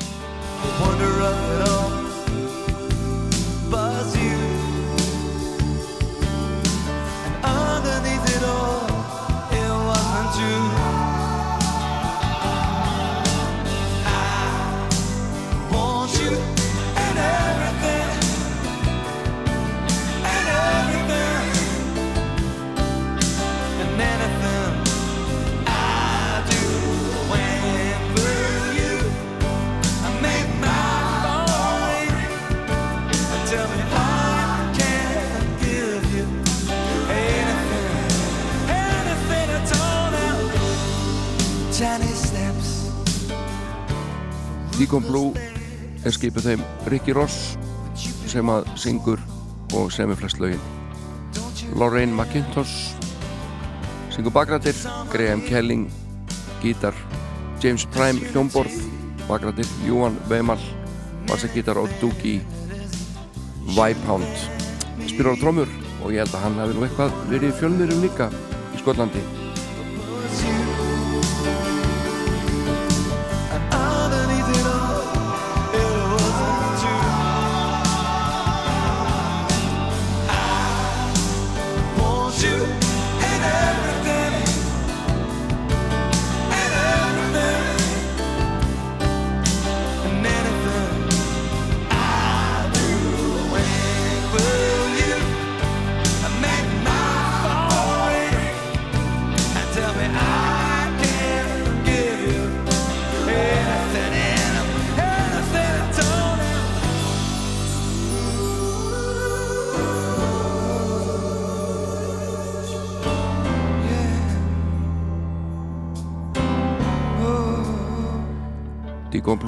Deacon 44.89 45.05
Blue 45.05 45.37
er 46.09 46.15
skipið 46.17 46.47
þeim 46.47 46.61
Ricky 46.89 47.13
Ross 47.13 47.59
sem 48.25 48.49
að 48.49 48.71
syngur 48.81 49.21
og 49.77 49.91
semur 49.93 50.17
flest 50.17 50.39
lögin. 50.41 50.63
Lorraine 51.77 52.17
McIntosh 52.17 52.95
syngur 54.15 54.33
bakrættir 54.33 54.81
Graham 55.13 55.45
Kelling 55.45 55.91
gítar 56.63 56.97
James 57.61 57.85
Prime 57.93 58.33
hljómborð 58.33 58.81
bakrættir 59.29 59.69
Júan 59.85 60.17
Weimal 60.33 60.65
bassagítar 61.29 61.77
og 61.77 61.93
Doogie 62.01 62.41
Vipound 63.77 64.25
spyrir 65.05 65.37
á 65.37 65.41
trómur 65.43 65.69
og 66.01 66.17
ég 66.17 66.25
held 66.25 66.33
að 66.33 66.47
hann 66.47 66.63
hefði 66.63 66.79
nú 66.79 66.89
eitthvað 66.89 67.21
verið 67.35 67.53
í 67.53 67.59
fjölmiðrum 67.61 68.09
líka 68.09 68.33
í 68.73 68.81
Skotlandi 68.81 69.27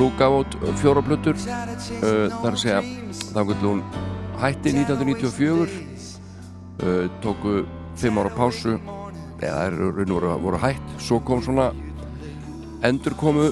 Blue 0.00 0.12
gaf 0.16 0.32
át 0.32 0.54
fjóra 0.80 1.02
plötur. 1.04 1.36
Uh, 1.36 2.30
þar 2.40 2.54
að 2.54 2.60
segja 2.62 2.78
þá 3.34 3.40
getur 3.50 3.66
hún 3.66 3.82
hætti 4.40 4.72
1994 4.72 5.74
uh, 6.80 7.10
tóku 7.20 7.66
fimm 8.00 8.20
ára 8.22 8.32
pásu. 8.32 8.78
Eða 9.40 9.50
það 9.58 9.66
eru 9.66 9.90
raun 9.98 10.14
og 10.16 10.46
voru 10.46 10.60
hætt. 10.62 10.94
Svo 11.04 11.18
kom 11.20 11.42
svona 11.44 11.68
endurkomu 12.88 13.50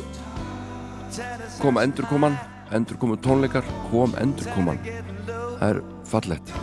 kom 1.60 1.82
endurkoman 1.82 2.40
endurkomu 2.72 3.20
tónleikar 3.20 3.68
kom 3.90 4.16
endurkoman. 4.16 4.80
Það 5.28 5.68
er 5.68 5.82
fallett 6.08 6.56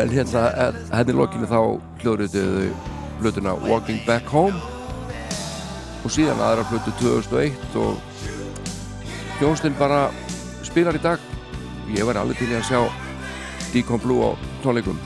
en 0.00 0.16
hérna 0.16 0.46
eh, 0.64 0.80
henni 0.96 1.18
lokinu 1.20 1.46
þá 1.52 1.60
hljóðrituðu 2.00 2.72
plötuna 3.20 3.52
Walking 3.68 4.00
Back 4.08 4.32
Home 4.32 4.56
og 6.00 6.10
síðan 6.12 6.40
aðra 6.40 6.64
plötu 6.72 6.96
2001 7.04 7.78
og 7.84 8.13
hljónstinn 9.44 9.74
bara 9.76 10.06
spilar 10.64 10.96
í 10.96 11.00
dag. 11.04 11.20
Ég 11.92 12.06
var 12.08 12.16
alveg 12.16 12.38
til 12.40 12.54
að 12.56 12.64
sjá 12.64 12.78
Deacon 13.74 14.00
Blue 14.00 14.24
á 14.24 14.30
tónleikum. 14.64 14.96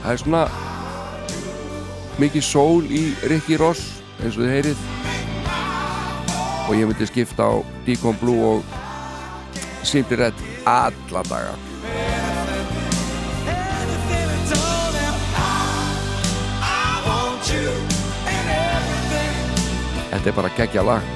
Það 0.00 0.12
er 0.14 0.22
svona 0.22 0.40
mikið 2.16 2.46
sól 2.46 2.88
í 2.88 3.02
Ricky 3.28 3.58
Ross 3.60 3.98
eins 4.22 4.38
og 4.38 4.46
þið 4.46 4.54
heyrið. 4.54 4.80
Og 6.70 6.72
ég 6.78 6.88
myndi 6.88 7.08
skipta 7.10 7.50
á 7.52 7.54
Deacon 7.84 8.16
Blue 8.22 8.54
og 8.54 8.64
Simply 9.84 10.16
Red 10.22 10.40
alla 10.64 11.24
daga. 11.28 11.52
Þetta 20.16 20.32
er 20.32 20.40
bara 20.40 20.54
geggja 20.56 20.86
lag 20.86 21.15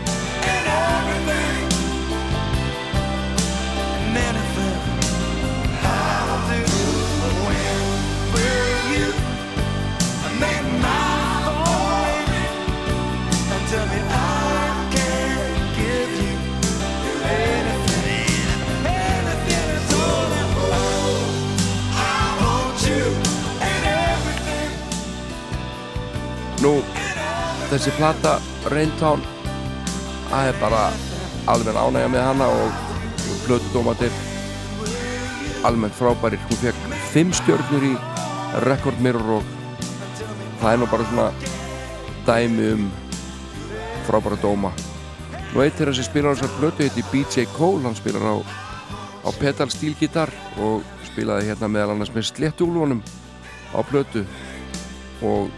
þessi 27.71 27.93
plata 27.95 28.39
Raintown 28.73 29.21
það 30.31 30.49
er 30.51 30.59
bara 30.59 30.81
alveg 31.51 31.77
ánægja 31.79 32.11
með 32.11 32.25
hana 32.27 32.49
og, 32.51 32.87
plötudómatir 33.47 34.12
almennt 35.66 35.95
frábærir. 35.97 36.41
Hún 36.49 36.61
fekk 36.61 36.99
fimm 37.12 37.33
stjörnur 37.35 37.87
í 37.89 37.93
Record 38.66 39.01
Mirror 39.03 39.39
og 39.39 39.49
það 40.61 40.73
er 40.73 40.81
nú 40.81 40.89
bara 40.91 41.09
svona 41.09 41.29
dæmi 42.27 42.68
um 42.75 42.85
frábæra 44.09 44.39
dóma. 44.43 44.75
Nú 45.51 45.64
eitt 45.64 45.79
þeirra 45.79 45.95
sem 45.97 46.07
spilar 46.07 46.35
á 46.35 46.39
þessar 46.39 46.59
plötu 46.59 46.87
heiti 46.87 47.07
BJ 47.11 47.47
Cole, 47.57 47.83
hann 47.87 47.99
spilar 47.99 48.27
á 48.27 48.37
á 49.21 49.31
pedal 49.37 49.71
stílgitar 49.71 50.31
og 50.59 50.85
spilaði 51.11 51.51
hérna 51.51 51.68
meðal 51.68 51.95
annars 51.95 52.12
með 52.14 52.31
sléttúlunum 52.31 53.03
á 53.75 53.81
plötu 53.85 54.25
og 55.23 55.51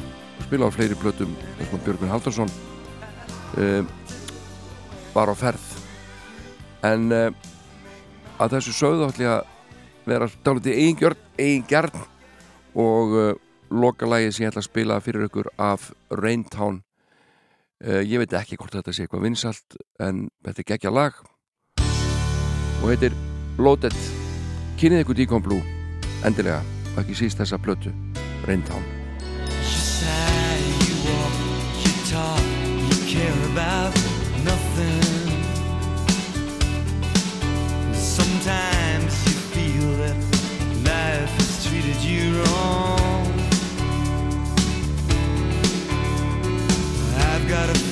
spila 0.53 0.69
á 0.69 0.77
fleiri 0.77 0.97
plötum 1.01 1.31
þessum 1.57 1.81
Björgun 1.81 2.11
Haldarsson 2.13 2.51
um, 3.57 3.87
var 5.15 5.33
á 5.33 5.37
ferð. 5.39 5.65
En 6.85 7.09
um, 7.09 7.39
að 8.37 8.59
þessu 8.59 8.75
sögðu 8.77 9.07
ætla 9.09 9.25
ég 9.25 9.33
að 9.33 10.13
vera 10.13 10.29
dálítið 10.45 10.77
eigingjörn 10.83 11.25
eigingjarn 11.41 12.05
og 12.85 13.17
uh, 13.17 13.33
lokalagið 13.73 14.37
sem 14.37 14.45
ég 14.45 14.53
ætla 14.53 14.61
að 14.61 14.69
spila 14.69 15.01
fyrir 15.01 15.25
ykkur 15.31 15.49
af 15.57 15.89
Raintown. 16.21 16.83
Uh, 17.81 18.05
ég 18.05 18.21
veit 18.21 18.37
ekki 18.37 18.61
hvort 18.61 18.77
þetta 18.77 18.93
sé 18.93 19.07
eitthvað 19.07 19.25
vinsalt 19.31 19.81
en 20.05 20.27
þetta 20.45 20.67
er 20.67 20.73
geggja 20.75 20.93
lag. 20.93 21.17
Og 22.83 22.91
heitir 22.93 23.17
Loaded. 23.57 23.97
Kynnið 24.77 25.07
ykkur 25.07 25.17
Deacon 25.17 25.49
Blue. 25.49 25.65
Endilega, 26.29 26.61
ekki 27.01 27.17
síst 27.17 27.41
þessa 27.41 27.57
plötu 27.57 27.95
Raintown 28.45 29.01
care 33.13 33.45
about 33.53 33.95
nothing. 34.43 35.03
Sometimes 37.93 39.13
you 39.27 39.35
feel 39.53 39.89
that 39.99 40.17
life 40.83 41.31
has 41.37 41.67
treated 41.67 42.01
you 42.03 42.41
wrong. 42.41 43.27
I've 47.29 47.47
got 47.49 47.69
a 47.69 47.92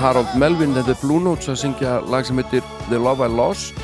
Harold 0.00 0.32
Melvin, 0.40 0.72
þetta 0.72 0.94
er 0.94 1.00
Blue 1.02 1.20
Notes 1.20 1.50
að 1.52 1.58
syngja 1.60 1.98
lag 2.08 2.24
sem 2.24 2.38
heitir 2.40 2.64
The 2.86 2.96
Love 2.96 3.26
I 3.26 3.32
Lost 3.36 3.76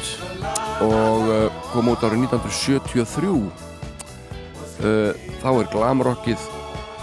og 0.81 1.27
uh, 1.29 1.59
kom 1.75 1.91
út 1.93 2.05
árið 2.07 2.23
1973 2.25 3.33
uh, 3.37 5.11
þá 5.43 5.51
er 5.51 5.69
glamrockið 5.75 6.47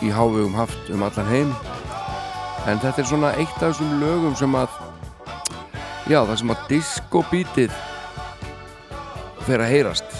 í 0.02 0.10
hávegum 0.10 0.58
haft 0.58 0.90
um 0.90 1.06
allan 1.06 1.30
heim. 1.30 1.52
En 2.66 2.82
þetta 2.82 3.04
er 3.04 3.10
svona 3.12 3.30
eitt 3.38 3.54
af 3.60 3.76
þessum 3.76 4.02
lögum 4.02 4.34
sem 4.40 4.58
að 4.58 4.80
já, 6.10 6.18
það 6.18 6.34
sem 6.42 6.54
að 6.56 6.64
disco-bítið 6.72 7.76
fer 9.46 9.62
að 9.62 9.76
heyrast. 9.76 10.18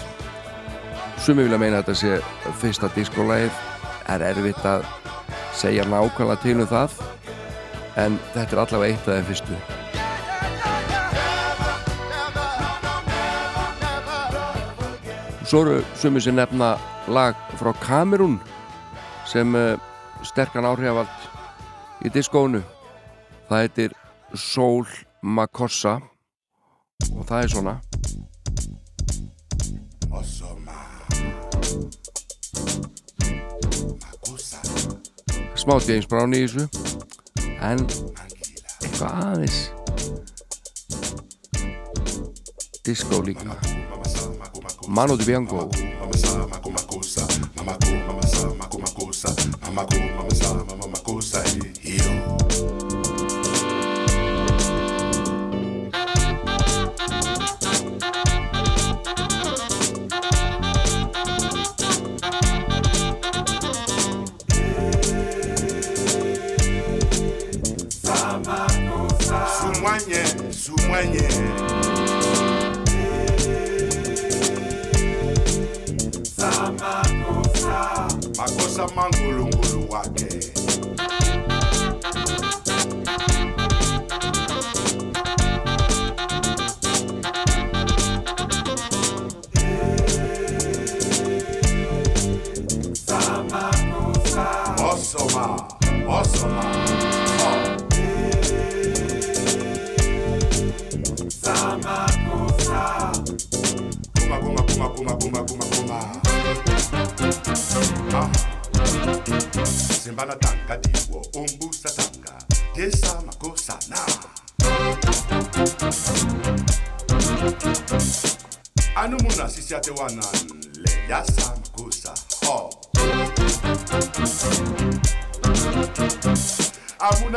Sumi 1.24 1.48
vilja 1.48 1.58
meina 1.58 1.82
þetta 1.82 1.98
sé 1.98 2.20
fyrsta 2.62 2.92
disco-lægið 2.94 3.58
er 4.14 4.26
erfitt 4.30 4.70
að 4.70 4.86
segja 5.56 5.82
nákvæmlega 5.90 6.38
til 6.46 6.60
um 6.60 6.70
það 6.70 7.03
en 7.96 8.18
þetta 8.34 8.56
er 8.56 8.62
allavega 8.64 8.92
eitt 8.92 9.08
af 9.08 9.14
þeim 9.14 9.26
fyrstu. 9.30 9.56
Svo 15.44 15.60
eru 15.62 15.80
sumir 16.00 16.22
sem 16.24 16.34
nefna 16.34 16.74
lag 17.08 17.36
frá 17.60 17.70
Kamerún 17.84 18.38
sem 19.28 19.54
uh, 19.54 19.76
sterkan 20.24 20.66
áhrifavald 20.66 22.04
í 22.04 22.10
diskónu 22.12 22.62
það 23.48 23.60
heitir 23.60 23.94
Soul 24.34 24.88
Makossa 25.22 25.98
og 27.12 27.26
það 27.28 27.42
er 27.42 27.52
svona. 27.52 27.76
Smá 35.54 35.78
James 35.86 36.08
Brown 36.08 36.34
í 36.36 36.42
þessu 36.44 36.83
en 37.64 37.80
eitthvað 38.82 39.12
aðeins 39.24 39.58
disco 42.84 43.22
líka 43.24 43.56
Manu 44.88 45.16
Dibianco 45.16 45.70
Sumwanye, 46.14 46.54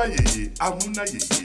amúnáyèyè 0.07 0.51
amúnáyèyè. 0.59 1.36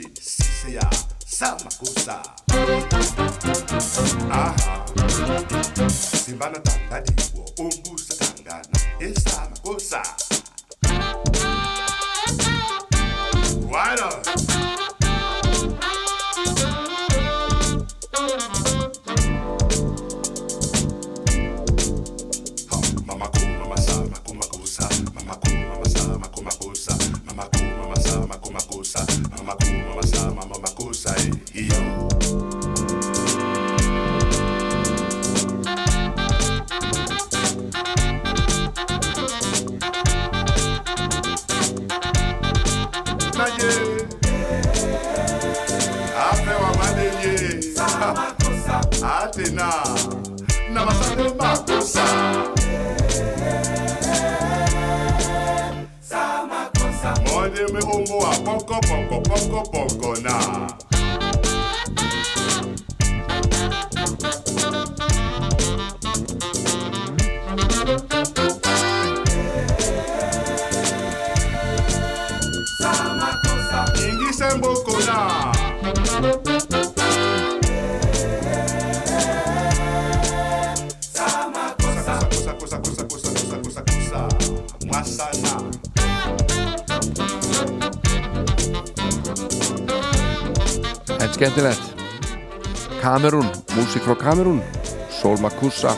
Músík 93.75 94.05
frá 94.05 94.15
Kamerún, 94.15 94.61
Sol 95.09 95.37
Makusa. 95.43 95.95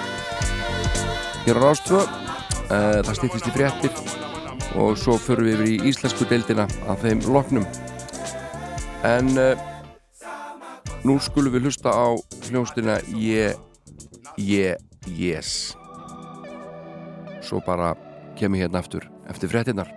Hér 1.45 1.59
á 1.59 1.61
Rástvö 1.65 2.01
eh, 2.01 2.99
það 3.05 3.13
stýttist 3.19 3.49
í 3.49 3.53
fréttir 3.55 3.93
og 4.79 4.97
svo 4.99 5.15
förum 5.21 5.47
við 5.47 5.55
yfir 5.55 5.71
í 5.71 5.91
íslensku 5.91 6.27
deildina 6.29 6.67
af 6.89 7.05
þeim 7.05 7.23
loknum. 7.29 7.65
En 9.05 9.31
eh, 9.37 9.55
nú 11.05 11.19
skulum 11.21 11.53
við 11.53 11.69
hlusta 11.69 11.93
á 11.93 12.17
hljóstina 12.49 12.99
Ég, 13.13 13.55
Ég, 14.41 14.79
Jés 15.05 15.75
svo 17.45 17.61
bara 17.65 17.93
kemur 18.39 18.59
hérna 18.59 18.81
aftur 18.81 19.05
eftir 19.29 19.51
fréttinnar 19.51 19.91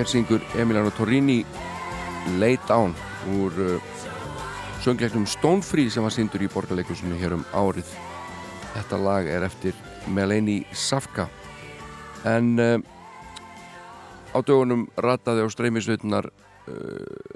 hér 0.00 0.08
syngur 0.08 0.40
Emiliano 0.56 0.88
Torrini 0.96 1.42
Lay 2.38 2.56
Down 2.68 2.94
úr 3.36 3.52
uh, 3.52 3.82
söngleiknum 4.80 5.26
Stonefree 5.28 5.90
sem 5.92 6.00
var 6.00 6.14
syndur 6.14 6.40
í 6.40 6.48
borgarleikusinu 6.48 7.18
hér 7.20 7.34
um 7.36 7.42
árið. 7.52 7.90
Þetta 8.72 8.96
lag 8.96 9.28
er 9.28 9.44
eftir 9.44 9.76
Melanie 10.08 10.64
Safka. 10.72 11.26
En 12.24 12.56
uh, 12.56 12.80
á 14.32 14.38
dögunum 14.40 14.86
rataði 14.96 15.44
á 15.44 15.52
streymisveitunar 15.52 16.30
uh, 16.32 16.74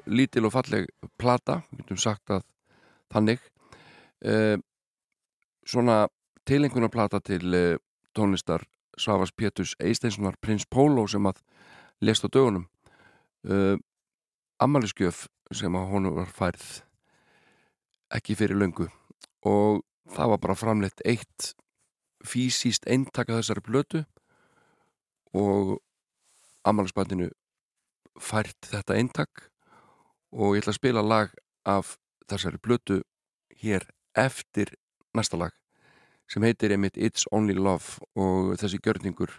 lítil 0.08 0.48
og 0.48 0.56
falleg 0.56 0.88
plata, 1.20 1.60
við 1.68 1.84
getum 1.84 2.00
sagt 2.00 2.32
að 2.32 2.46
þannig. 3.12 3.44
Uh, 4.24 4.56
svona 5.68 6.06
tilengunarplata 6.48 7.20
til 7.20 7.44
uh, 7.52 7.74
tónlistar 8.16 8.64
Savas 8.96 9.36
Pétus 9.36 9.76
Eisteinssonar 9.76 10.40
Prins 10.40 10.64
Pólo 10.64 11.04
sem 11.04 11.28
að 11.28 11.44
lest 12.02 12.26
á 12.26 12.28
dögunum. 12.28 12.66
Uh, 13.44 13.76
ammaliðskjöf 14.62 15.26
sem 15.52 15.74
að 15.76 15.90
honum 15.92 16.16
var 16.16 16.30
færð 16.32 16.68
ekki 18.14 18.36
fyrir 18.38 18.58
löngu 18.58 18.88
og 19.44 19.82
það 20.14 20.30
var 20.32 20.40
bara 20.42 20.58
framleitt 20.58 21.02
eitt 21.04 21.52
fysiskt 22.24 22.88
eintaka 22.88 23.36
þessari 23.38 23.64
blötu 23.64 24.04
og 25.36 25.76
ammaliðspandinu 26.64 27.28
fært 28.20 28.70
þetta 28.70 28.96
eintak 28.96 29.48
og 30.32 30.54
ég 30.54 30.64
ætla 30.64 30.74
að 30.74 30.80
spila 30.80 31.04
lag 31.04 31.34
af 31.68 31.96
þessari 32.30 32.60
blötu 32.62 33.02
hér 33.60 33.86
eftir 34.16 34.72
næsta 35.14 35.38
lag 35.40 35.52
sem 36.30 36.44
heitir 36.46 36.72
einmitt 36.72 36.96
It's 36.96 37.26
Only 37.30 37.56
Love 37.58 38.00
og 38.16 38.54
þessi 38.60 38.80
gjörningur 38.80 39.34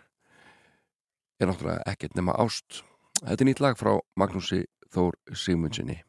er 1.40 1.50
náttúrulega 1.50 1.86
ekkert 1.92 2.16
nema 2.18 2.36
ást. 2.40 2.84
Þetta 3.22 3.42
er 3.44 3.50
nýtt 3.50 3.64
lag 3.64 3.80
frá 3.80 3.94
Magnúsi 4.20 4.64
Þór 4.94 5.16
Sigmundsinni. 5.34 6.02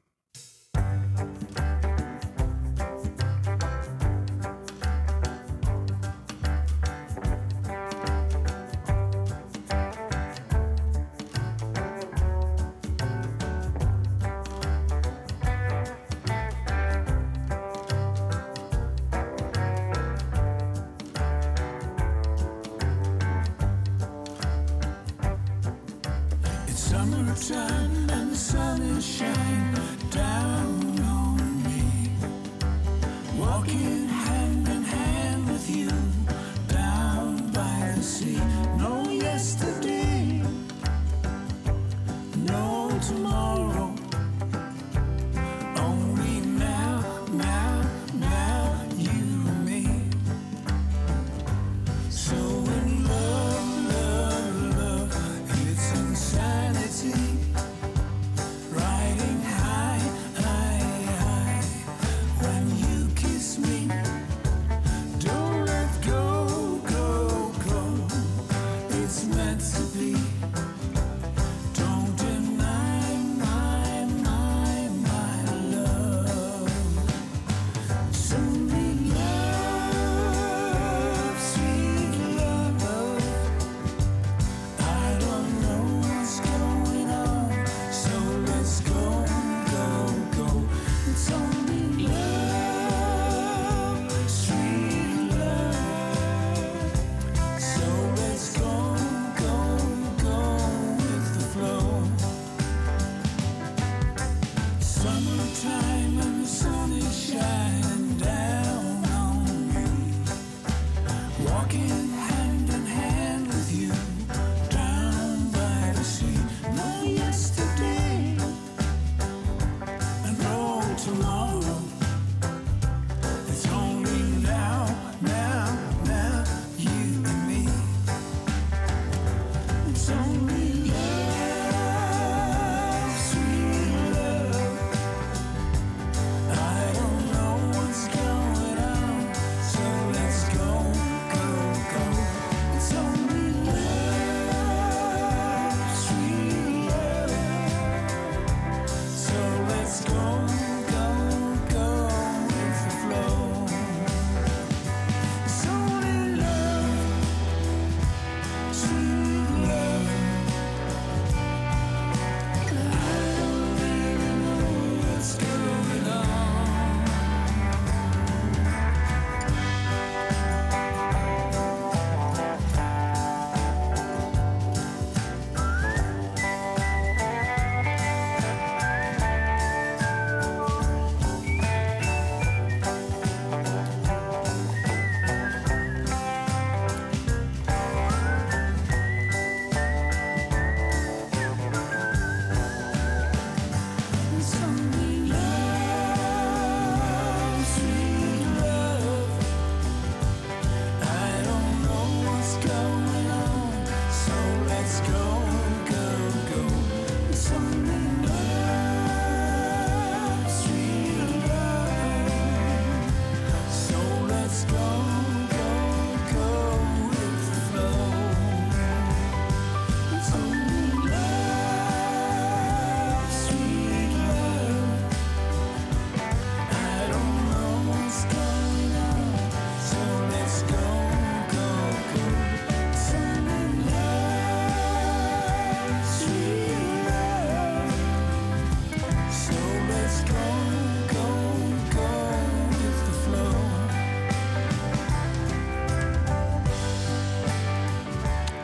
Summertime 26.91 28.11
and 28.11 28.31
the 28.31 28.37
sun 28.37 28.81
is 28.81 29.05
shining 29.05 29.99
down 30.11 31.01
on 31.01 31.63
me. 31.65 32.13
Walking 33.37 34.07
hand 34.09 34.69
in 34.69 34.85
hand 34.85 35.49
with 35.49 35.69
you 35.69 36.16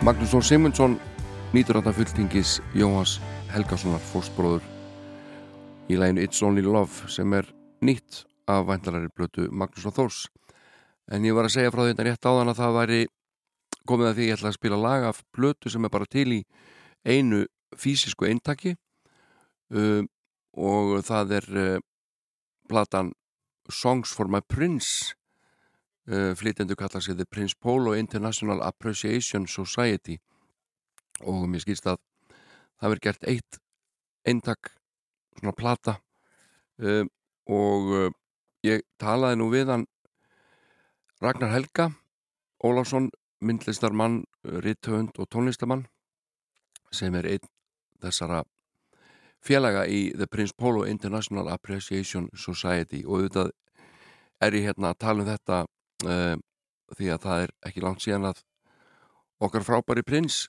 Magnús 0.03 0.33
Þór 0.33 0.43
Simundsson 0.43 0.95
nýtur 1.55 1.77
þarna 1.79 1.93
fulltingis 1.95 2.57
Jóhans 2.75 3.21
Helgasonar 3.53 4.01
fórstbróður 4.03 4.65
í 5.87 5.99
læginu 6.01 6.25
It's 6.25 6.43
Only 6.43 6.65
Love 6.67 7.07
sem 7.07 7.31
er 7.39 7.47
nýtt 7.87 8.25
af 8.51 8.65
væntalari 8.67 9.13
blötu 9.15 9.45
Magnús 9.55 9.87
og 9.87 9.95
Þórs. 9.95 10.25
En 11.07 11.23
ég 11.23 11.37
var 11.39 11.47
að 11.47 11.55
segja 11.55 11.71
frá 11.71 11.85
þetta 11.87 12.09
rétt 12.09 12.27
áðan 12.27 12.51
að 12.51 12.59
það 12.59 12.75
væri 12.81 12.99
komið 13.93 14.09
að 14.09 14.19
því 14.19 14.27
ég 14.27 14.41
ætla 14.41 14.51
að 14.51 14.59
spila 14.59 14.81
lag 14.83 15.07
af 15.13 15.23
blötu 15.39 15.71
sem 15.71 15.87
er 15.87 15.95
bara 15.95 16.11
til 16.11 16.27
í 16.35 16.41
einu 17.07 17.45
fysisku 17.79 18.27
eintaki 18.27 18.75
um, 19.71 20.11
og 20.59 20.97
það 21.07 21.37
er 21.39 21.51
uh, 21.55 21.83
platan 22.67 23.15
Songs 23.71 24.11
for 24.11 24.27
my 24.27 24.43
Prince 24.43 25.15
uh, 26.11 26.33
flytjendu 26.39 26.77
kalla 26.79 27.01
sig 27.01 27.17
The 27.17 27.27
Prince 27.27 27.55
Polo 27.61 27.95
International 27.95 28.63
Appreciation 28.63 29.47
Society. 29.47 30.19
Og 31.21 31.47
mér 31.49 31.63
skilst 31.63 31.87
að 31.87 32.01
það 32.81 32.95
verður 32.95 33.05
gert 33.07 33.29
eitt 33.31 33.61
eintak 34.27 34.73
svona 35.39 35.55
plata. 35.57 35.99
Um, 36.79 37.11
og 37.47 37.91
uh, 37.93 38.11
ég 38.67 38.83
talaði 38.99 39.39
nú 39.39 39.51
við 39.53 39.71
hann 39.71 39.87
Ragnar 41.23 41.53
Helga 41.53 41.93
Ólásson, 42.63 43.11
myndlistarmann 43.43 44.23
rittöfund 44.43 45.19
og 45.19 45.27
tónlistamann 45.31 45.89
sem 46.95 47.15
er 47.19 47.27
einn 47.27 47.49
þessara 48.03 48.45
félaga 49.43 49.83
í 49.91 50.13
The 50.15 50.29
Prince 50.31 50.55
Polo 50.55 50.85
International 50.87 51.51
Appreciation 51.51 52.29
Society. 52.39 53.03
Og 53.03 53.19
auðvitað 53.19 53.51
er 54.43 54.59
ég 54.59 54.69
hérna 54.69 54.93
að 54.93 55.01
tala 55.03 55.25
um 55.25 55.31
þetta 55.31 55.59
uh, 56.07 56.35
því 56.97 57.13
að 57.15 57.23
það 57.27 57.45
er 57.45 57.55
ekki 57.69 57.85
langt 57.85 58.05
síðan 58.05 58.31
að 58.33 58.43
okkar 59.43 59.67
frábæri 59.67 60.05
prins 60.07 60.47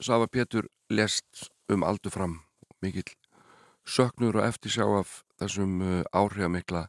Sava 0.00 0.26
Pétur 0.28 0.68
lest 0.92 1.48
um 1.72 1.84
aldur 1.86 2.12
fram. 2.12 2.40
Mikill 2.84 3.08
söknur 3.86 4.36
og 4.36 4.44
eftirsjá 4.44 4.84
af 4.98 5.22
þessum 5.40 5.80
uh, 5.80 6.02
áhrifamikla 6.12 6.86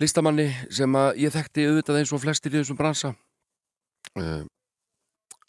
listamanni 0.00 0.48
sem 0.72 0.94
að 0.96 1.18
ég 1.24 1.34
þekkti 1.34 1.66
auðvitað 1.68 2.00
eins 2.00 2.12
og 2.14 2.22
flestir 2.22 2.54
í 2.54 2.60
þessum 2.60 2.78
bransa. 2.78 3.12
Uh, 4.16 4.44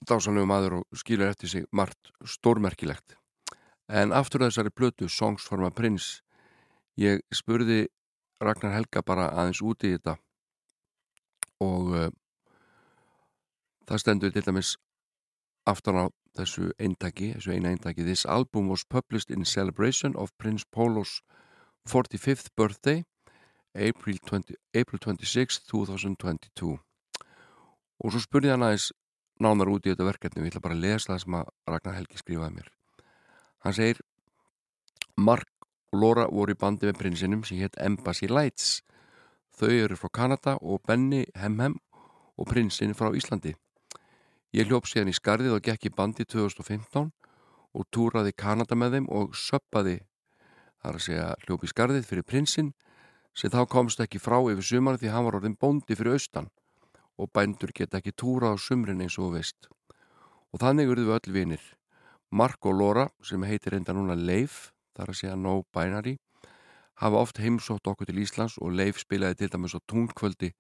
dásanlegu 0.07 0.49
maður 0.49 0.80
og 0.82 0.99
skilur 0.99 1.30
eftir 1.30 1.51
sig 1.51 1.67
margt 1.72 2.11
stórmerkilegt. 2.26 3.15
En 3.91 4.15
aftur 4.15 4.45
þessari 4.45 4.74
blötu 4.74 5.09
Songs 5.11 5.45
for 5.47 5.61
my 5.61 5.69
Prince 5.76 6.22
ég 6.99 7.22
spurði 7.34 7.86
Ragnar 8.41 8.74
Helga 8.76 9.03
bara 9.05 9.30
aðeins 9.36 9.61
úti 9.61 9.91
í 9.91 9.95
þetta 9.97 10.17
og 11.62 11.93
uh, 11.93 12.07
það 13.88 14.03
stendur 14.03 14.34
til 14.34 14.45
dæmis 14.47 14.76
aftan 15.70 16.01
á 16.01 16.05
þessu 16.38 16.72
eintaki, 16.80 17.34
þessu 17.36 17.53
eina 17.55 17.72
eintaki 17.74 18.05
This 18.07 18.26
album 18.26 18.70
was 18.72 18.86
published 18.88 19.32
in 19.32 19.45
celebration 19.45 20.16
of 20.16 20.32
Prince 20.38 20.66
Polo's 20.66 21.22
45th 21.86 22.49
birthday 22.55 23.03
April, 23.76 24.18
20, 24.18 24.55
April 24.76 24.99
26, 24.99 25.62
2022 25.68 26.78
og 28.01 28.14
svo 28.14 28.22
spurði 28.22 28.51
hann 28.51 28.66
aðeins 28.66 28.89
nánar 29.41 29.70
út 29.72 29.86
í 29.86 29.91
þetta 29.93 30.07
verkefni 30.07 30.43
ég 30.45 30.53
ætla 30.53 30.64
bara 30.64 30.78
að 30.78 30.86
lesa 30.86 31.14
það 31.14 31.24
sem 31.24 31.38
að 31.39 31.51
Ragnar 31.70 31.97
Helgi 31.97 32.22
skrifaði 32.22 32.55
mér. 32.57 32.70
Hann 33.62 33.78
segir 33.78 34.01
Mark 35.18 35.68
og 35.91 36.01
Laura 36.01 36.28
voru 36.32 36.55
í 36.55 36.59
bandi 36.59 36.89
með 36.89 36.99
prinsinum 37.01 37.43
sem 37.45 37.62
hétt 37.62 37.78
Embassy 37.82 38.30
Lights 38.32 38.82
þau 39.62 39.72
eru 39.72 39.97
frá 39.99 40.09
Kanada 40.20 40.57
og 40.62 40.82
Benny 40.88 41.24
Hemhem 41.38 41.78
og 42.36 42.49
prinsinn 42.49 42.97
frá 42.97 43.14
Íslandi 43.14 43.53
ég 44.57 44.68
hljóp 44.68 44.89
síðan 44.89 45.14
í 45.14 45.18
skarðið 45.18 45.57
og 45.57 45.66
gekk 45.70 45.88
í 45.88 45.95
bandi 45.95 46.26
2015 46.26 47.12
og 47.72 47.88
túraði 47.93 48.34
Kanada 48.36 48.76
með 48.76 48.97
þeim 48.97 49.12
og 49.14 49.36
söppaði 49.38 49.99
þar 50.82 50.97
að 50.97 51.05
segja 51.05 51.28
hljóp 51.45 51.68
í 51.68 51.70
skarðið 51.72 52.07
fyrir 52.09 52.28
prinsinn 52.28 52.74
sem 53.38 53.53
þá 53.53 53.62
komst 53.70 54.01
ekki 54.03 54.20
frá 54.20 54.39
yfir 54.41 54.66
sumar 54.66 54.97
því 54.99 55.14
hann 55.14 55.28
var 55.28 55.38
orðin 55.39 55.59
bóndi 55.59 55.95
fyrir 55.95 56.18
austan 56.18 56.49
og 57.22 57.30
bændur 57.36 57.72
geta 57.76 57.99
ekki 57.99 58.16
túra 58.18 58.51
á 58.51 58.55
sumrin 58.57 59.01
eins 59.03 59.18
og 59.22 59.36
veist. 59.36 59.70
Og 60.51 60.59
þannig 60.59 60.89
urðu 60.89 61.07
við 61.12 61.18
öll 61.18 61.34
vinir. 61.36 61.64
Mark 62.32 62.66
og 62.66 62.76
Laura, 62.80 63.07
sem 63.24 63.43
heitir 63.43 63.76
enda 63.76 63.93
núna 63.93 64.16
Leif, 64.16 64.72
þar 64.95 65.12
að 65.12 65.20
segja 65.20 65.36
No 65.38 65.62
Binary, 65.76 66.18
hafa 66.96 67.18
oft 67.18 67.39
heimsótt 67.39 67.88
okkur 67.88 68.10
til 68.10 68.22
Íslands 68.22 68.58
og 68.62 68.74
Leif 68.76 69.00
spilaði 69.02 69.42
til 69.42 69.52
dæmis 69.54 69.76
á 69.78 69.80
tónkvöldi 69.92 70.52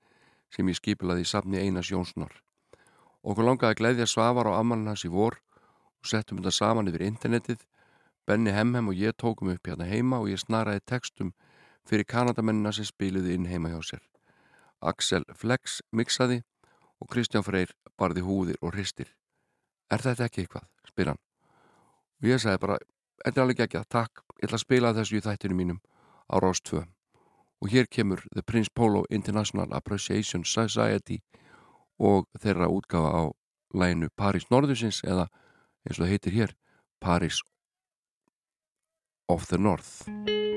sem 0.51 0.67
ég 0.67 0.77
skipilaði 0.79 1.25
í 1.25 1.29
safni 1.29 1.59
Einas 1.61 1.91
Jónssonar. 1.91 2.33
Okkur 3.21 3.45
langaði 3.45 3.75
að 3.75 3.79
gleyðja 3.79 4.07
Svavar 4.09 4.49
á 4.49 4.57
ammanin 4.57 4.89
hans 4.91 5.05
í 5.05 5.11
vor 5.11 5.37
og 6.01 6.09
settum 6.09 6.39
þetta 6.39 6.51
saman 6.55 6.89
yfir 6.89 7.05
internetið. 7.05 7.61
Benny 8.25 8.53
Hemhem 8.53 8.89
og 8.89 8.97
ég 8.97 9.13
tókum 9.17 9.51
upp 9.53 9.67
hérna 9.67 9.85
heima 9.89 10.21
og 10.21 10.31
ég 10.31 10.41
snaraði 10.41 10.81
textum 10.85 11.33
fyrir 11.85 12.07
kanadamennina 12.09 12.73
sem 12.73 12.85
spiluði 12.85 13.35
inn 13.37 13.49
heima 13.49 13.69
hjá 13.73 13.81
sér. 13.85 14.03
Axel 14.81 15.25
Flex 15.37 15.81
mixaði 15.91 16.41
og 17.01 17.09
Kristján 17.13 17.45
Freyr 17.45 17.73
barði 17.97 18.25
húðir 18.25 18.57
og 18.61 18.73
hristir. 18.73 19.13
Er 19.91 20.01
þetta 20.01 20.25
ekki 20.25 20.45
eitthvað? 20.45 20.67
spyr 20.89 21.13
hann. 21.13 21.21
Og 22.21 22.29
ég 22.29 22.41
sagði 22.41 22.61
bara, 22.61 22.77
þetta 23.21 23.39
er 23.39 23.45
alveg 23.45 23.63
ekki 23.65 23.79
að 23.79 23.89
takk, 23.93 24.23
ég 24.39 24.47
ætla 24.47 24.57
að 24.57 24.65
spila 24.65 24.93
þessu 24.97 25.17
í 25.17 25.23
þættinu 25.25 25.57
mínum 25.57 25.81
á 26.31 26.35
Rás 26.39 26.61
2. 26.63 26.87
Og 27.61 27.69
hér 27.69 27.85
kemur 27.91 28.23
The 28.33 28.41
Prince 28.41 28.71
Polo 28.73 29.03
International 29.09 29.69
Appreciation 29.71 30.45
Society 30.45 31.19
og 31.99 32.25
þeirra 32.41 32.71
útgafa 32.71 33.11
á 33.11 33.23
læginu 33.77 34.09
Paris 34.17 34.47
Norðusins 34.49 35.03
eða 35.03 35.27
eins 35.85 35.99
og 35.99 36.05
það 36.05 36.11
heitir 36.15 36.37
hér 36.39 36.55
Paris 36.99 37.41
of 39.29 39.47
the 39.47 39.57
North. 39.57 40.50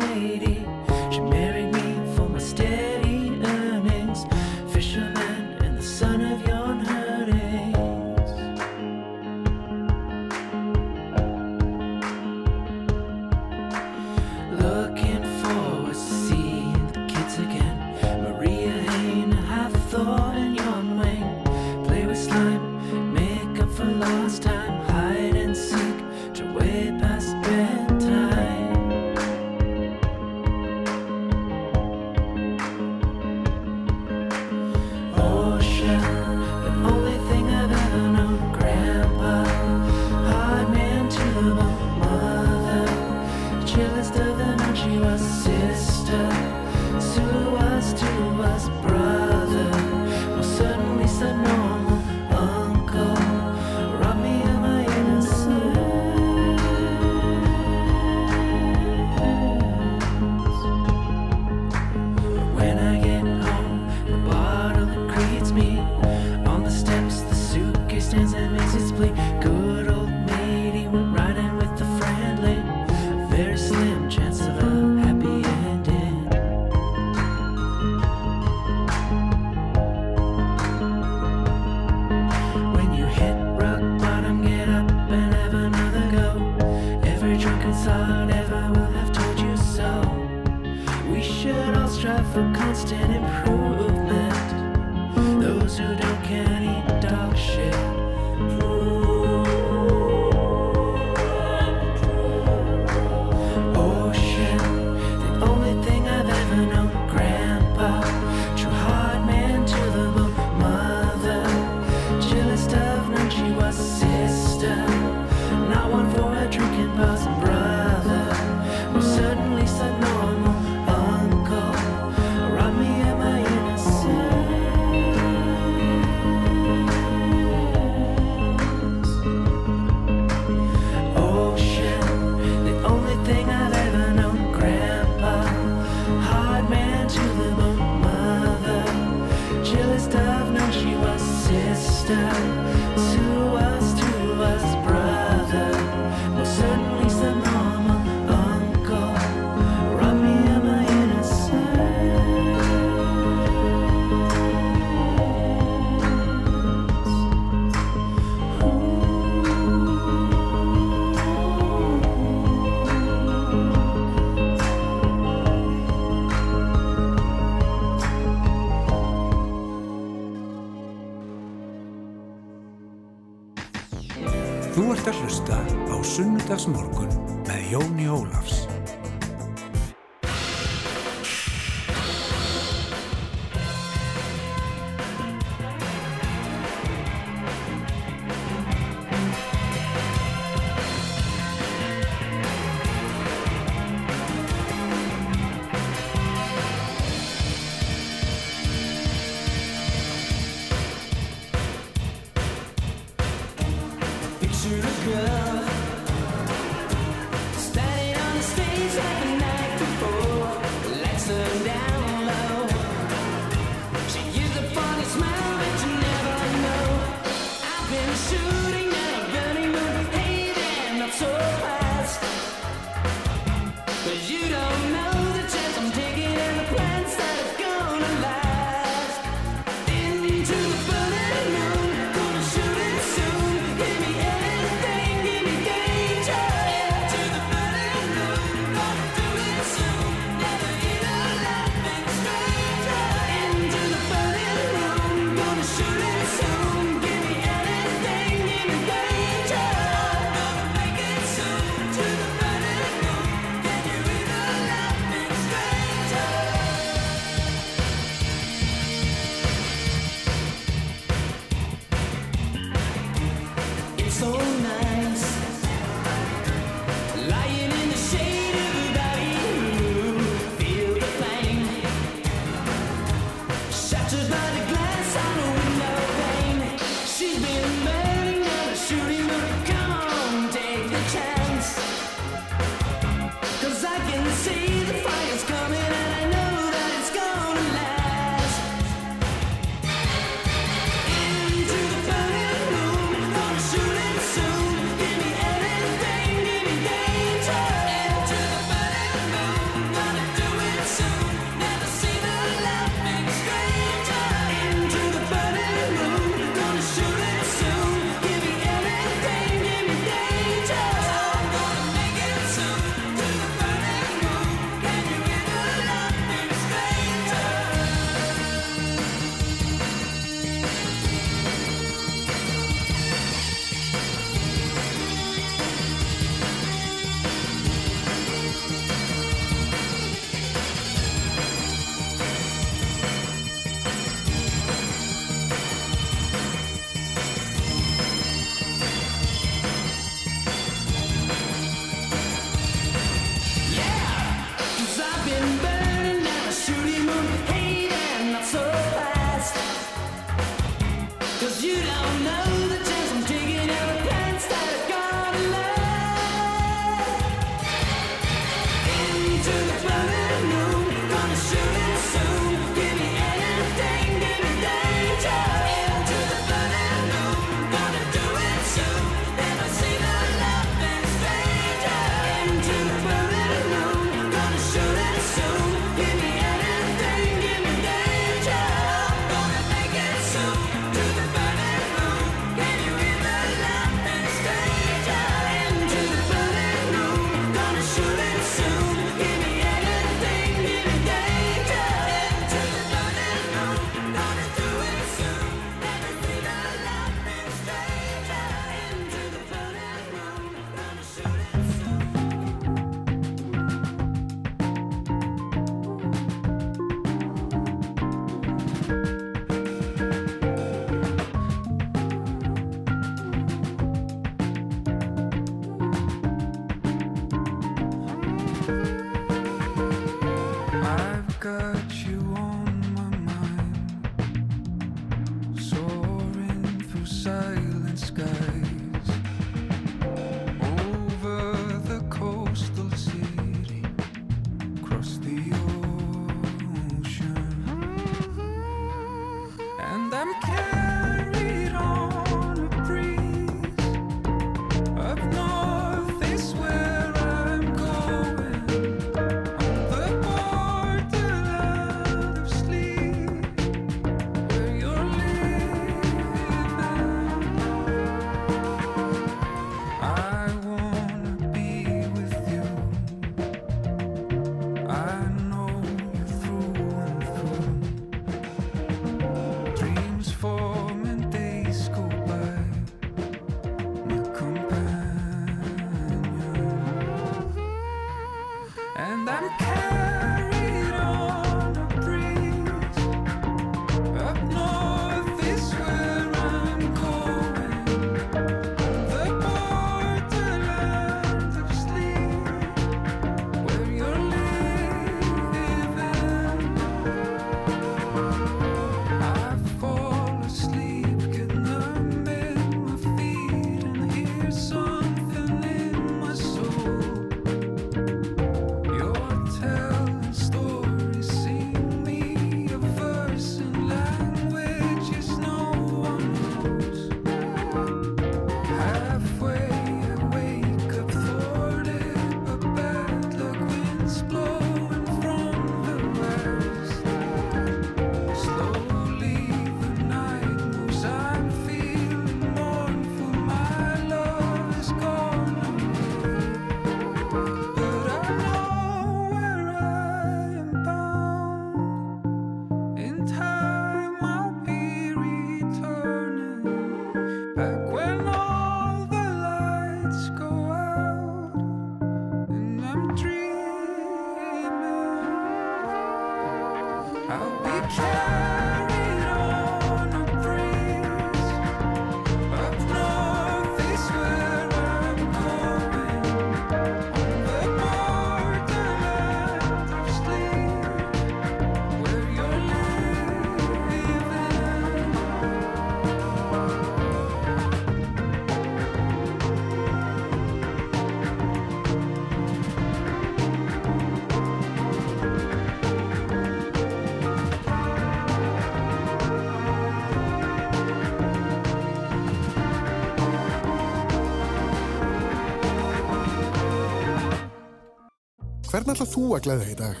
Hvern 598.76 598.92
ætla 598.92 599.04
þú 599.08 599.22
að 599.32 599.46
glæða 599.46 599.66
í 599.72 599.74
dag? 599.78 600.00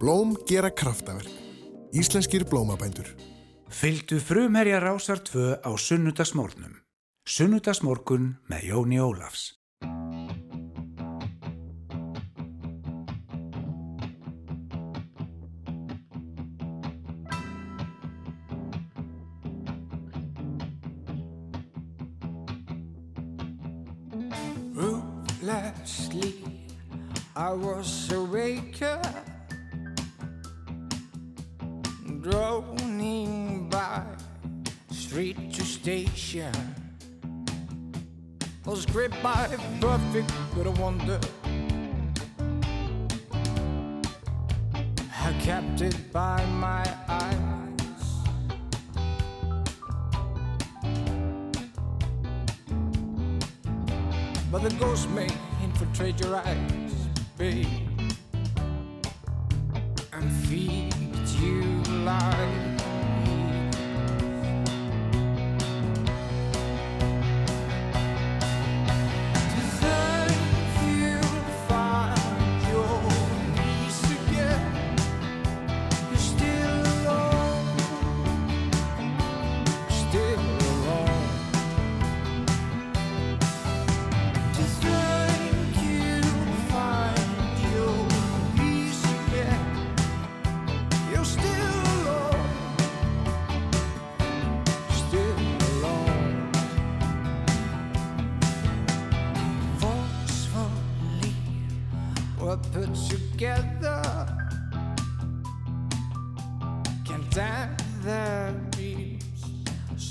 Blóm 0.00 0.32
gera 0.50 0.72
kraftaverk. 0.74 1.30
Íslenskir 1.94 2.42
blómabændur. 2.50 3.06
Fylgdu 3.70 4.18
frumherja 4.18 4.80
rásar 4.82 5.22
2 5.22 5.62
á 5.62 5.70
sunnudagsmórnum. 5.70 6.80
Sunnudagsmórkun 7.22 8.24
með 8.50 8.66
Jóni 8.72 8.98
Ólafs. 8.98 9.31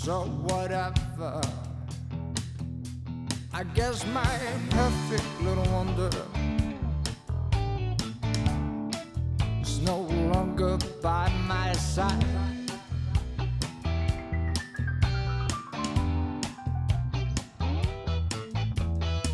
so 0.04 0.22
whatever. 0.50 1.40
I 3.54 3.64
guess 3.76 4.04
my 4.08 4.36
perfect 4.72 5.42
little 5.42 5.66
wonder 5.66 6.10
is 9.62 9.80
no 9.82 10.00
longer 10.34 10.80
by 11.04 11.30
my 11.48 11.74
side. 11.74 12.26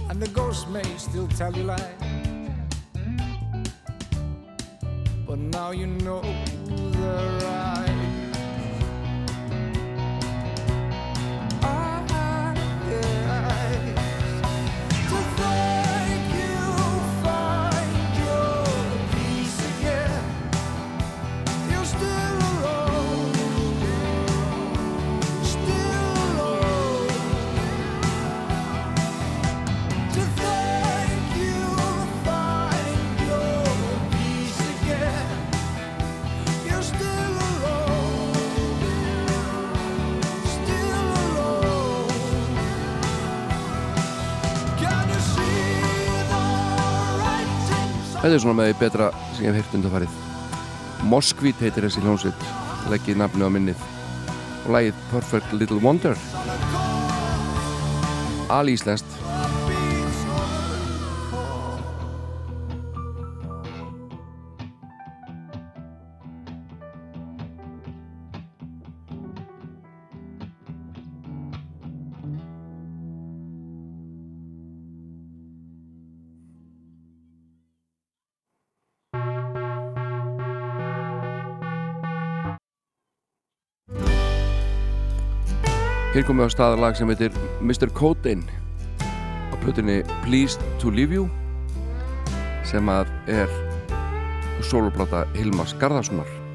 And 0.10 0.22
the 0.22 0.30
ghost 0.34 0.68
may 0.68 0.84
still 0.98 1.30
tell 1.30 1.56
you 1.56 1.64
lies. 1.64 1.82
But 5.26 5.40
now 5.40 5.72
you 5.72 5.88
know 5.88 6.22
the 6.68 7.40
right. 7.46 7.67
Þetta 48.28 48.36
er 48.36 48.42
svona 48.44 48.58
með 48.60 48.66
því 48.68 48.74
betra 48.82 49.06
sem 49.38 49.44
ég 49.46 49.54
hef 49.56 49.56
heyrt 49.62 49.76
undanfarið? 49.78 50.16
Moskvít 51.08 51.62
heitir 51.64 51.86
þessi 51.86 52.02
hljómsveit. 52.04 52.42
Leggið 52.92 53.22
nafni 53.22 53.48
á 53.48 53.50
minnið. 53.56 53.86
Og 54.66 54.74
lagið 54.76 54.98
Perfect 55.14 55.54
Little 55.56 55.80
Wonder. 55.80 56.20
Alíslenskt 58.52 59.17
Hér 86.18 86.26
komum 86.26 86.42
við 86.42 86.50
á 86.50 86.56
staðalag 86.56 86.96
sem 86.98 87.10
heitir 87.14 87.36
Mr. 87.62 87.92
Codain 87.94 88.40
á 89.54 89.56
plötunni 89.62 90.00
Pleased 90.24 90.64
to 90.82 90.90
Leave 90.90 91.14
You 91.14 91.28
sem 92.66 92.90
að 92.90 93.12
er 93.30 93.54
soloplata 94.66 95.28
Hilmas 95.38 95.76
Garðarssonar 95.78 96.47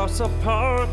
cross 0.00 0.22
park. 0.42 0.88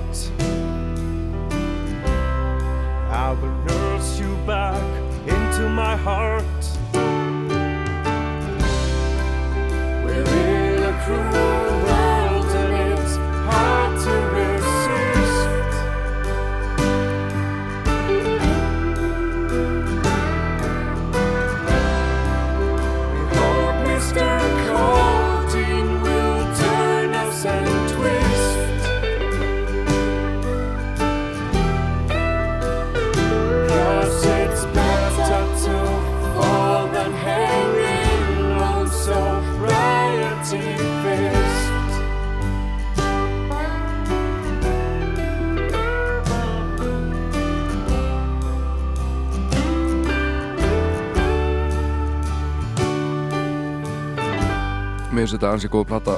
Finnst 55.27 55.41
þetta 55.41 55.49
ansið 55.57 55.71
góð 55.73 55.87
plata 55.89 56.13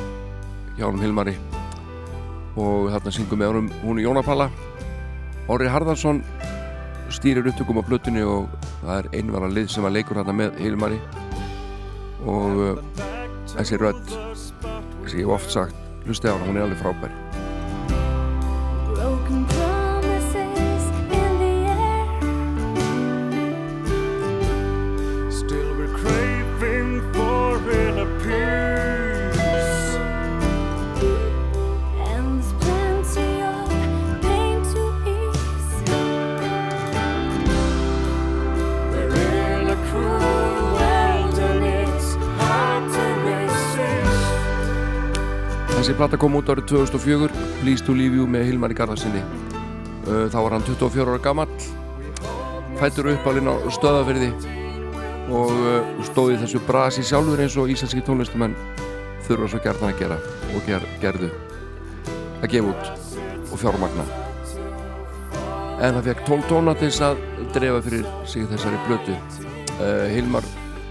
hjá 0.78 0.84
honum 0.86 1.02
Hilmari. 1.02 1.32
Og 2.62 2.92
þarna 2.94 3.14
syngum 3.16 3.40
með 3.42 3.48
honum 3.50 3.70
hún 3.82 4.02
í 4.02 4.04
Jónapalla 4.04 4.46
Orri 5.50 5.70
Harðarsson 5.74 6.20
stýrir 7.10 7.50
upptökum 7.50 7.82
á 7.82 7.88
plötunni 7.88 8.22
og 8.22 8.52
það 8.84 8.94
er 9.00 9.10
einvara 9.18 9.50
lið 9.50 9.72
sem 9.74 9.88
að 9.90 9.96
leikur 9.98 10.20
þarna 10.20 10.36
með 10.44 10.62
Hilmari. 10.62 11.00
Og 12.30 12.62
uh, 12.68 12.84
þessi 13.56 13.82
rödd 13.82 14.14
sem 15.10 15.24
ég 15.24 15.34
oft 15.34 15.50
sagt 15.58 16.06
hlustið 16.06 16.30
á 16.30 16.38
hana, 16.38 16.46
hún 16.46 16.62
er 16.62 16.68
alveg 16.68 16.84
frábær 16.84 17.29
plata 46.00 46.20
kom 46.20 46.40
út 46.40 46.48
árið 46.52 46.70
2004 46.72 47.30
Please 47.60 47.84
to 47.84 47.96
Leave 47.98 48.16
You 48.16 48.30
með 48.30 48.48
Hilmari 48.50 48.78
Garðarsinni 48.78 49.26
þá 50.08 50.40
var 50.40 50.56
hann 50.56 50.64
24 50.66 51.12
ára 51.12 51.22
gamall 51.22 51.52
fættur 52.80 53.12
upp 53.12 53.28
alveg 53.28 53.50
á 53.52 53.70
stöðafyrði 53.76 54.30
og 55.36 55.52
uh, 55.52 56.06
stóði 56.08 56.38
þessu 56.42 56.62
brasi 56.66 57.04
sjálfur 57.06 57.42
eins 57.44 57.58
og 57.60 57.70
íslenski 57.72 58.02
tónlistumenn 58.06 58.56
þurfa 59.28 59.50
svo 59.52 59.60
gerðan 59.66 59.92
að 59.92 60.00
gera 60.00 60.18
og 60.56 60.66
ger, 60.66 60.86
gerðu. 61.04 61.30
Að 62.40 62.48
gefa 62.54 62.72
út 62.72 63.52
og 63.52 63.60
fjármagna. 63.62 64.06
En 65.80 65.96
það 65.98 66.08
fekk 66.10 66.24
12 66.30 66.48
tóna 66.50 66.76
til 66.80 66.90
þess 66.90 67.06
að 67.10 67.22
drefa 67.56 67.84
fyrir 67.86 68.08
sig 68.30 68.48
þessari 68.50 68.82
blötu 68.88 69.16
uh, 69.16 70.08
Hilmar 70.14 70.48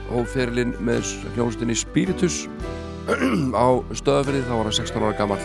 hóf 0.09 0.37
ferilinn 0.37 0.77
með 0.85 1.09
hljónstinni 1.35 1.77
Spiritus 1.77 2.45
á 3.09 3.69
stöðafyrði 3.97 4.45
þá 4.45 4.53
var 4.53 4.69
hann 4.69 4.77
16 4.77 5.05
ára 5.07 5.17
gammal 5.17 5.41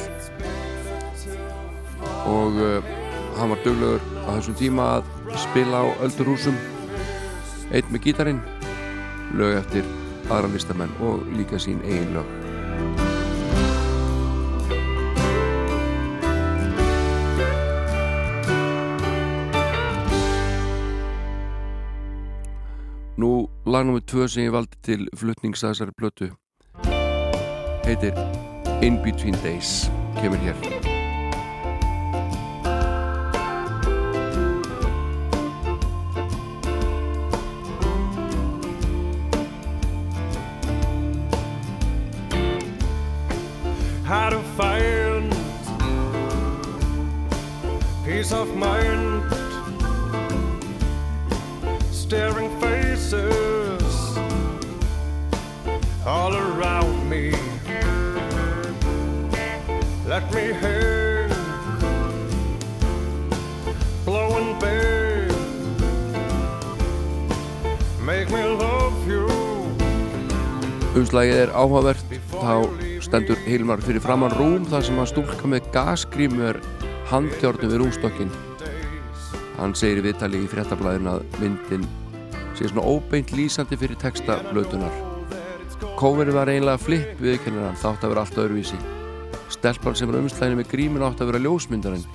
og 2.28 2.60
uh, 2.60 2.92
hann 3.40 3.54
var 3.54 3.62
duglegur 3.64 4.04
á 4.28 4.30
þessum 4.36 4.58
tíma 4.60 4.88
að 4.98 5.12
spila 5.46 5.84
á 5.84 5.86
öldurhúsum 6.04 6.58
einn 7.72 7.90
með 7.94 8.10
gítarin 8.10 8.42
lög 9.40 9.58
eftir 9.62 9.88
aðra 10.30 10.52
listamenn 10.54 10.94
og 11.04 11.24
líka 11.38 11.60
sín 11.60 11.82
eigin 11.88 12.14
lög. 12.18 12.28
Nú 23.24 23.48
lag 23.66 23.86
nummið 23.88 24.08
tvö 24.10 24.28
sem 24.28 24.48
ég 24.50 24.56
valdi 24.56 24.80
til 24.84 25.06
flutningsaðsari 25.16 25.96
plötu 25.96 26.34
heitir 27.86 28.14
In 28.82 29.02
Between 29.02 29.36
Days 29.44 29.90
kemur 30.22 30.38
hér 30.38 30.56
how 44.04 44.30
to 44.30 44.40
find 44.56 45.34
peace 48.06 48.32
of 48.32 48.56
mind. 48.56 49.24
Staring 51.92 52.50
faces 52.62 54.18
all 56.06 56.36
around 56.36 57.10
me. 57.10 57.43
Let 60.14 60.30
me 60.36 60.54
hang, 60.62 61.32
blowing 64.06 64.52
babe. 64.62 65.34
Make 68.06 68.30
me 68.30 68.44
love 68.62 68.94
you. 69.10 69.26
Umslagið 70.94 71.42
er 71.48 71.56
áhugavert. 71.58 72.16
Þá 72.30 72.54
stendur 73.02 73.42
Hilmar 73.48 73.82
fyrir 73.82 74.06
framann 74.06 74.38
rúm 74.38 74.70
þar 74.70 74.86
sem 74.86 75.02
að 75.02 75.12
stúlka 75.16 75.50
með 75.50 75.74
gasgrímu 75.74 76.46
er 76.52 76.62
handjárnum 77.10 77.74
við 77.74 77.82
rúmstokkin 77.82 78.34
hann 79.58 79.74
segir 79.74 80.04
í 80.04 80.08
viðtali 80.12 80.46
í 80.46 80.52
fréttablaðin 80.54 81.10
að 81.10 81.26
myndin 81.42 81.90
sé 82.54 82.70
svona 82.70 82.86
óbeint 82.86 83.34
lýsandi 83.34 83.82
fyrir 83.82 83.98
texta 83.98 84.44
blötunar. 84.54 84.94
Kóverið 85.98 86.38
var 86.38 86.54
einlega 86.54 86.78
flip 86.78 87.18
viðkennir 87.18 87.72
hann 87.72 87.82
þátt 87.82 88.06
að 88.06 88.14
vera 88.14 88.28
allt 88.28 88.46
öðruvísi 88.46 88.86
stelpan 89.54 89.98
sem 89.98 90.10
var 90.10 90.20
umslæðinu 90.22 90.62
með 90.62 90.72
grímin 90.74 91.06
átt 91.06 91.22
að 91.22 91.32
vera 91.32 91.44
ljósmyndarinn. 91.46 92.08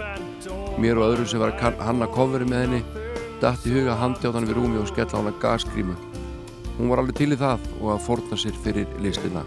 Mér 0.78 1.00
og 1.00 1.12
öðru 1.12 1.28
sem 1.30 1.42
var 1.42 1.54
að 1.54 1.82
hanna 1.86 2.10
kóverið 2.14 2.52
með 2.52 2.66
henni 2.66 3.06
dætt 3.38 3.66
í 3.70 3.74
huga 3.76 3.94
handjárnan 4.00 4.48
við 4.48 4.58
rúmi 4.58 4.80
og 4.82 4.88
skella 4.90 5.14
á 5.14 5.18
hana 5.20 5.34
gasgrímu 5.42 5.94
hún 6.78 6.90
var 6.90 7.02
alveg 7.02 7.18
til 7.18 7.34
í 7.34 7.38
það 7.38 7.66
og 7.80 7.90
að 7.94 8.04
forna 8.06 8.38
sér 8.38 8.62
fyrir 8.64 8.98
listina 9.02 9.44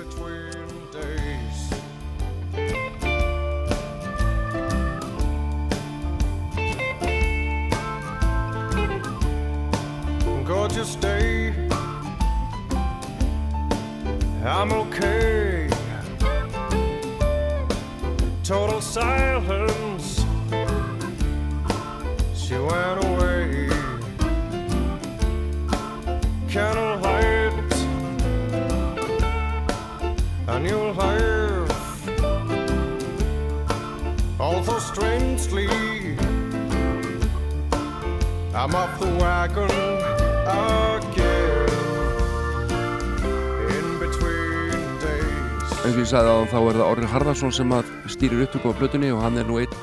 Harðarsson 47.12 47.52
sem 47.52 47.74
stýrir 48.08 48.46
upptökum 48.46 48.72
á 48.72 48.80
blötunni 48.80 49.12
og 49.12 49.22
hann 49.26 49.38
er 49.38 49.48
nú 49.48 49.60
einn 49.60 49.76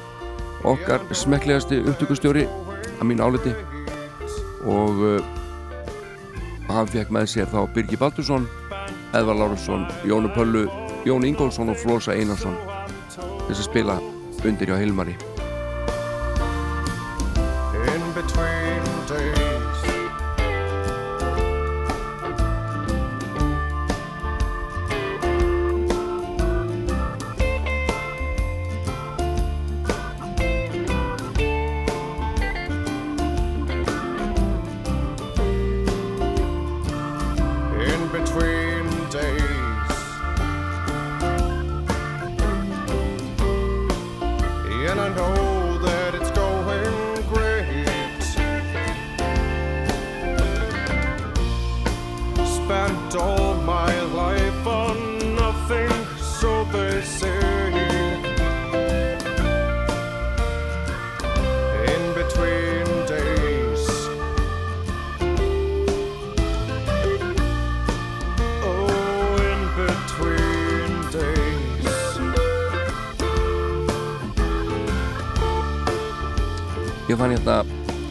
okkar 0.64 1.04
smekklegasti 1.12 1.82
upptökustjóri 1.84 2.46
að 2.98 3.04
mín 3.06 3.20
áliti. 3.22 3.52
Og 4.66 5.02
uh, 5.04 5.38
hann 6.72 6.90
fekk 6.90 7.12
með 7.14 7.30
sér 7.34 7.50
þá 7.52 7.60
Birgi 7.74 8.00
Baldursson 8.00 8.48
Edvar 9.16 9.38
Lárusson, 9.38 9.86
Jónu 10.04 10.32
Pöllu 10.34 10.66
Jón 11.06 11.24
Ingólfsson 11.24 11.72
og 11.72 11.80
Flósa 11.80 12.16
Einarsson 12.16 12.56
þess 13.14 13.60
að 13.60 13.66
spila 13.70 14.00
undir 14.44 14.68
hjá 14.68 14.80
Hilmari 14.80 15.16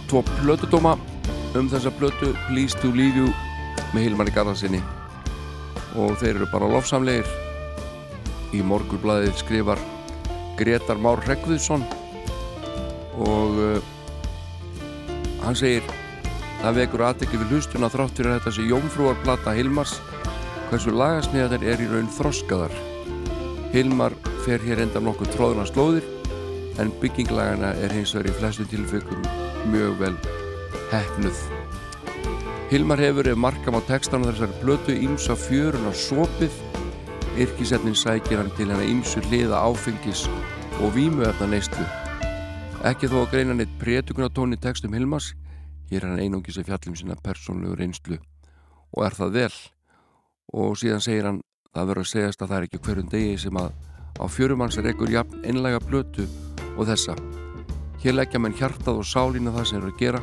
tvo 0.07 0.23
plötudóma. 0.39 0.95
Um 1.57 1.69
þessa 1.71 1.91
plötu 1.91 2.33
Please 2.47 2.77
to 2.81 2.91
Leave 2.95 3.23
You 3.23 3.31
með 3.93 4.07
Hilmari 4.07 4.33
Garðarsinni 4.35 4.81
og 5.97 6.17
þeir 6.21 6.35
eru 6.35 6.47
bara 6.51 6.69
lofsamlegir. 6.71 7.27
Í 8.55 8.61
morgurblæðið 8.63 9.39
skrifar 9.41 9.81
Gretar 10.59 10.99
Már 11.01 11.19
Rekviðsson 11.27 11.83
og 13.17 13.57
uh, 13.59 13.79
hann 15.43 15.57
segir 15.57 15.83
það 16.61 16.79
vekur 16.81 17.03
aðtekki 17.07 17.41
við 17.41 17.55
hlustuna 17.55 17.89
þrátt 17.91 18.19
fyrir 18.19 18.37
þetta 18.37 18.53
sé 18.55 18.67
jómfrúarplata 18.69 19.55
Hilmars 19.57 19.97
hversu 20.69 20.93
lagasniðar 20.95 21.63
er 21.63 21.83
í 21.83 21.89
raun 21.91 22.11
þroskaðar. 22.11 22.73
Hilmar 23.73 24.15
fer 24.45 24.63
hér 24.63 24.85
enda 24.85 25.03
nokkuð 25.03 25.33
tróðuna 25.35 25.67
slóðir 25.67 26.07
en 26.79 26.93
bygginglagana 27.01 27.73
er 27.81 27.93
hins 27.95 28.15
vegar 28.15 28.31
í 28.31 28.39
flestum 28.39 28.71
tilfengum 28.71 29.46
mjög 29.71 29.99
vel 30.01 30.17
hefnuð. 30.91 31.39
Hilmar 32.71 32.99
hefur 32.99 33.27
ef 33.31 33.39
markam 33.39 33.77
á 33.79 33.81
textana 33.87 34.31
þessari 34.31 34.57
blötu 34.61 34.95
ímsa 34.95 35.35
fjöruna 35.39 35.93
sopið, 35.95 36.51
yrkisetnin 37.39 37.95
sækir 37.95 38.41
hann 38.41 38.51
til 38.57 38.67
hennar 38.67 38.83
ímsu 38.83 39.23
hliða 39.29 39.61
áfengis 39.63 40.25
og 40.81 40.91
vímuefna 40.95 41.47
neistlu. 41.51 41.85
Ekki 42.87 43.09
þó 43.09 43.21
að 43.23 43.31
greina 43.31 43.55
neitt 43.55 43.71
prétugunatón 43.81 44.55
í 44.55 44.59
textum 44.61 44.93
Hilmars, 44.97 45.31
hér 45.91 46.03
er 46.03 46.11
hann 46.11 46.23
einungis 46.25 46.59
að 46.59 46.69
fjallum 46.71 46.99
sína 46.99 47.19
persónlegu 47.23 47.79
reynslu 47.79 48.19
og 48.91 49.07
er 49.07 49.15
það 49.15 49.33
vel. 49.39 49.55
Og 50.53 50.77
síðan 50.79 51.03
segir 51.03 51.27
hann, 51.27 51.41
það 51.73 51.91
verður 51.91 52.05
að 52.05 52.13
segjast 52.13 52.43
að 52.43 52.51
það 52.51 52.59
er 52.59 52.69
ekki 52.69 52.83
hverjum 52.85 53.11
degi 53.15 53.41
sem 53.47 53.63
að 53.63 53.73
á 54.17 54.25
fjörumanns 54.27 54.79
er 54.79 54.91
ekkur 54.93 55.11
jafn 55.13 55.43
einlega 55.45 55.83
blötu 55.83 56.27
og 56.75 56.87
þessa. 56.87 57.17
Hér 58.03 58.13
leggja 58.13 58.39
menn 58.39 58.53
hjartað 58.57 59.01
og 59.01 59.07
sálína 59.07 59.53
það 59.55 59.69
sem 59.69 59.79
eru 59.79 59.93
að 59.93 60.01
gera 60.01 60.21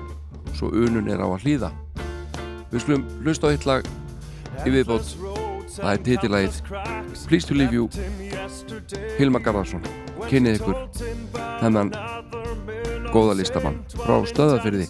svo 0.54 0.70
unun 0.70 1.10
er 1.10 1.22
á 1.22 1.26
að 1.26 1.42
hlýða. 1.44 1.70
Við 2.70 2.84
skulum 2.84 3.06
hlusta 3.24 3.50
á 3.50 3.52
eitt 3.54 3.66
lag 3.66 3.88
í 4.64 4.74
viðbót. 4.74 5.16
Það 5.74 5.90
er 5.90 6.02
titillægið 6.06 6.60
Please 7.26 7.46
to 7.48 7.54
leave 7.54 7.74
you 7.74 7.88
Hilma 9.18 9.40
Garðarsson. 9.42 9.82
Kynnið 10.30 10.60
ykkur 10.60 10.76
þennan 11.62 11.90
góða 13.14 13.34
listamann 13.40 13.80
frá 13.96 14.20
stöðafyrði. 14.30 14.88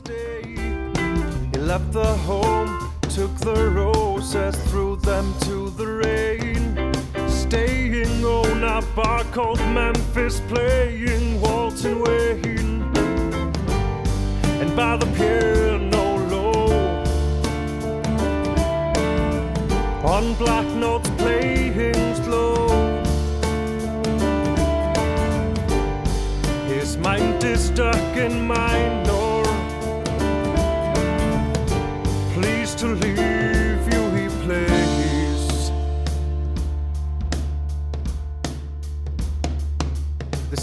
Took 3.14 3.38
the 3.38 3.70
roses, 3.70 4.56
threw 4.72 4.96
them 4.96 5.32
to 5.42 5.70
the 5.78 5.86
rain. 5.86 6.92
Staying 7.28 8.24
on 8.24 8.64
a 8.64 8.82
bar 8.96 9.22
called 9.30 9.60
Memphis, 9.70 10.40
playing 10.48 11.40
Walton 11.40 12.00
Wayne. 12.00 12.63
by 14.76 14.96
the 14.96 15.06
piano 15.16 16.16
low. 16.30 17.02
On 20.04 20.34
black 20.34 20.66
notes 20.74 21.08
playing 21.18 22.14
slow. 22.16 22.68
His 26.66 26.96
mind 26.96 27.44
is 27.44 27.66
stuck 27.66 28.16
in 28.16 28.46
mine. 28.46 29.03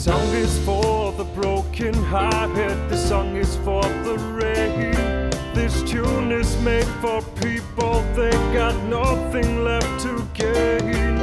Song 0.02 0.34
is 0.34 0.58
for 0.66 1.12
the 1.12 1.24
broken 1.26 1.94
hearted, 1.94 2.76
the 2.90 2.98
song 2.98 3.36
is 3.36 3.56
for 3.58 3.84
the 4.04 4.18
rain. 4.34 5.30
This 5.54 5.84
tune 5.84 6.32
is 6.32 6.58
made 6.64 6.88
for 7.02 7.22
people 7.40 8.02
they 8.16 8.32
got 8.52 8.76
nothing 8.86 9.64
left 9.64 10.02
to 10.02 10.28
gain. 10.34 11.20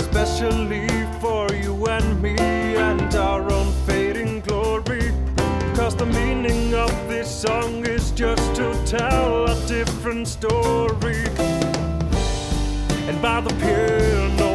Especially 0.00 0.88
for 1.20 1.52
you 1.52 1.86
and 1.86 2.22
me 2.22 2.34
and 2.38 3.14
our 3.14 3.42
own 3.52 3.70
fading 3.84 4.40
glory. 4.40 5.12
Cause 5.76 5.94
the 5.94 6.06
meaning 6.06 6.72
of 6.72 6.90
this 7.10 7.28
song 7.28 7.86
is 7.86 8.10
just 8.12 8.54
to 8.56 8.72
tell 8.86 9.44
a 9.50 9.66
different 9.66 10.26
story. 10.26 11.26
And 13.06 13.20
by 13.20 13.42
the 13.42 13.54
piano 13.60 14.47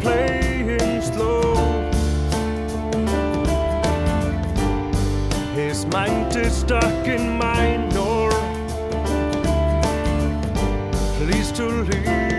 playing 0.00 1.02
slow. 1.02 1.54
His 5.54 5.86
mind 5.86 6.34
is 6.36 6.52
stuck 6.52 7.06
in 7.06 7.36
minor. 7.36 8.30
Please 11.18 11.52
to 11.52 11.66
leave 11.66 12.29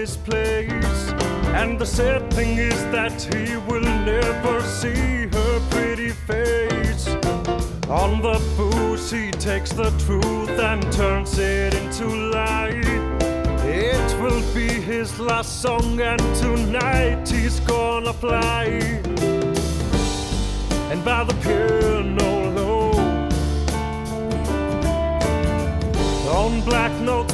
this 0.00 0.16
place. 0.16 1.12
And 1.60 1.78
the 1.78 1.84
sad 1.84 2.32
thing 2.32 2.56
is 2.56 2.80
that 2.96 3.20
he 3.34 3.58
will 3.68 3.88
never 4.12 4.62
see 4.62 5.26
her 5.36 5.60
pretty 5.68 6.12
face. 6.30 7.06
On 8.02 8.22
the 8.22 8.38
booze, 8.56 9.10
he 9.10 9.30
takes 9.30 9.72
the 9.72 9.90
truth 10.06 10.56
and 10.70 10.80
turns 10.90 11.38
it 11.38 11.74
into 11.74 12.06
light. 12.38 12.86
It 13.62 14.08
will 14.22 14.42
be 14.54 14.68
his 14.68 15.20
last 15.20 15.60
song, 15.60 16.00
and 16.00 16.22
tonight 16.44 17.28
he's 17.28 17.60
gonna 17.60 18.14
fly. 18.14 18.64
And 20.90 21.04
by 21.04 21.24
the 21.24 21.36
piano 21.44 22.30
low, 22.56 22.92
on 26.40 26.62
black 26.62 26.92
notes 27.02 27.29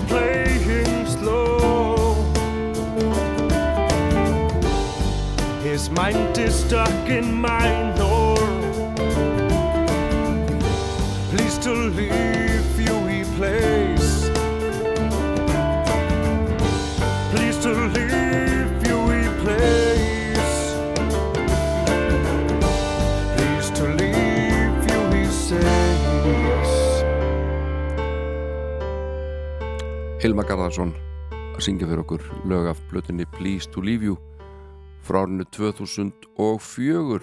mind 5.97 6.37
is 6.37 6.55
stuck 6.55 7.09
in 7.09 7.41
minor. 7.41 8.37
Please 11.31 11.57
to 11.65 11.73
leave 11.73 12.79
you 12.79 12.95
he 13.09 13.25
plays. 13.37 14.29
Please 17.33 17.57
to 17.65 17.73
leave 17.97 18.77
you 18.87 18.99
he 19.15 19.23
plays. 19.43 20.53
Please 23.37 23.69
to 23.79 23.85
leave 23.97 24.79
you 24.93 25.33
says. 25.33 26.71
Hilma 30.21 30.45
Garðarsson 30.45 30.93
að 31.57 31.63
syngja 31.65 31.89
fyrir 31.89 32.05
okkur 32.05 32.33
lög 32.45 32.75
af 32.75 32.81
blötunni 32.93 33.25
Please 33.39 33.65
to 33.73 33.81
Leave 33.81 34.05
You 34.05 34.21
frá 35.07 35.23
árinu 35.23 35.45
2004 35.55 37.23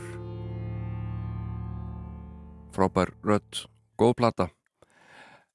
frábær 2.74 3.12
rött 3.24 3.66
góð 4.00 4.14
plata. 4.18 4.48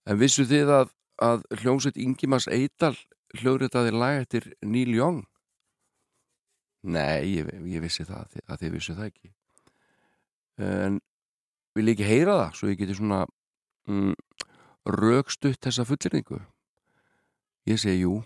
En 0.05 0.20
vissu 0.20 0.44
þið 0.48 0.68
að, 0.76 0.92
að 1.24 1.42
hljómsveit 1.62 1.96
Ingimas 2.00 2.46
Eidal 2.52 2.94
hljóðritaði 3.40 3.92
lag 3.96 4.20
eftir 4.22 4.52
Neil 4.60 4.92
Young? 4.94 5.24
Nei, 6.84 7.40
ég, 7.40 7.48
ég 7.68 7.82
vissi 7.82 8.05
það 8.06 8.38
að 8.46 8.62
þið 8.62 8.76
vissu 8.76 8.94
það 8.94 9.10
ekki. 9.10 9.32
En 10.68 11.00
vil 11.78 11.92
ekki 11.94 12.06
heyra 12.06 12.38
það 12.42 12.56
svo 12.60 12.70
ég 12.70 12.80
geti 12.80 12.98
svona 12.98 13.24
mm, 13.88 14.14
rögstutt 14.98 15.60
þessa 15.64 15.86
fullirningu 15.88 16.40
Ég 17.68 17.78
segi 17.80 18.02
jú 18.02 18.18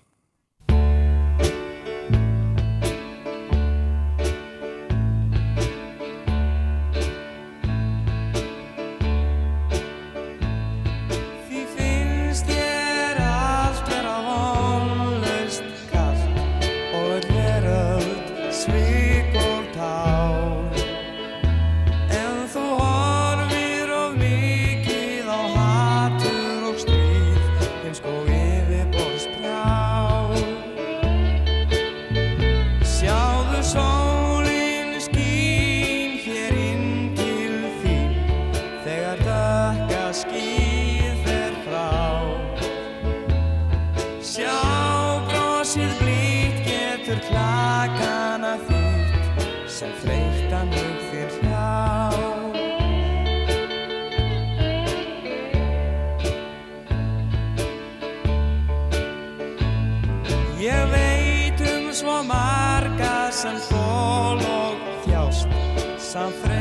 sem 63.42 63.56
þól 63.66 64.38
og 64.46 64.82
þjást. 65.02 65.54
Samfreyja 65.98 66.51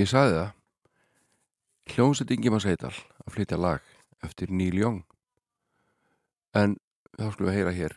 Ég 0.00 0.08
sagði 0.08 0.36
það. 0.38 0.52
Hljómsveit 1.90 2.30
Ingemar 2.32 2.62
Seidal 2.64 2.94
að 2.94 3.34
flytja 3.34 3.58
lag 3.60 3.88
eftir 4.24 4.48
Neil 4.48 4.78
Young. 4.78 5.02
En 6.56 6.78
þá 7.18 7.26
skulum 7.34 7.50
við 7.50 7.58
heyra 7.58 7.74
hér 7.76 7.96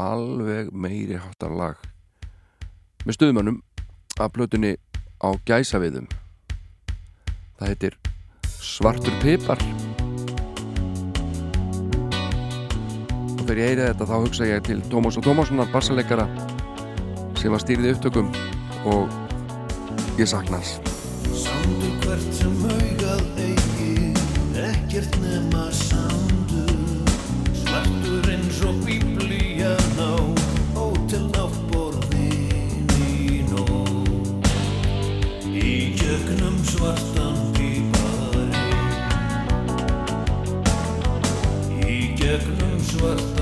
alveg 0.00 0.70
meiri 0.72 1.18
háttar 1.20 1.52
lag 1.54 1.82
með 3.04 3.18
stuðmannum 3.18 3.58
af 4.16 4.32
blötunni 4.34 4.72
á 5.20 5.28
gæsaviðum 5.46 6.08
það 7.58 7.68
heitir 7.68 7.98
Svartur 8.64 9.14
pipar. 9.20 9.60
Og 13.34 13.44
þegar 13.44 13.60
ég 13.60 13.68
heyri 13.68 13.84
þetta 13.90 14.08
þá 14.08 14.16
hugsa 14.16 14.48
ég 14.48 14.64
til 14.64 14.80
Tómas 14.88 15.20
og 15.20 15.28
Tómassonar 15.28 15.68
bassaleggara 15.74 16.26
sem 17.36 17.52
var 17.52 17.60
stýrið 17.60 17.92
upptökum 17.98 18.32
og 18.88 19.12
ég 20.16 20.30
sakna 20.30 20.62
hans 20.62 20.93
hvert 22.14 22.34
sem 22.36 22.58
augað 22.70 23.22
eigi 23.42 24.12
Ekkert 24.54 25.16
nema 25.22 25.64
sandur. 25.74 26.70
Svartur 27.58 28.28
eins 28.30 28.60
og 28.68 28.78
bíblían 28.86 29.98
á 29.98 30.14
Hótel 30.76 31.26
náttborðin 31.34 32.86
í 33.02 33.42
nóg 33.50 34.46
Í 35.50 35.74
jöknum 35.98 36.58
svartan 36.70 37.38
pípari. 37.58 38.66
Í 41.82 42.02
jöknum 42.20 42.76
svartan 42.92 43.33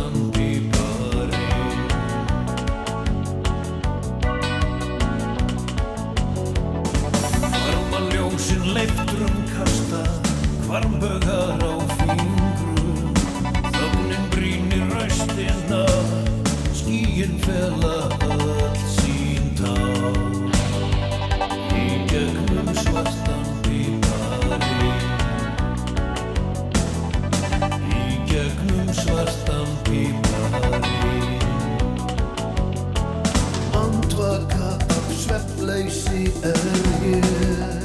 Andvaka 33.75 34.71
af 34.89 35.07
svefnleysi 35.23 36.23
er 36.43 36.65
ég 37.05 37.82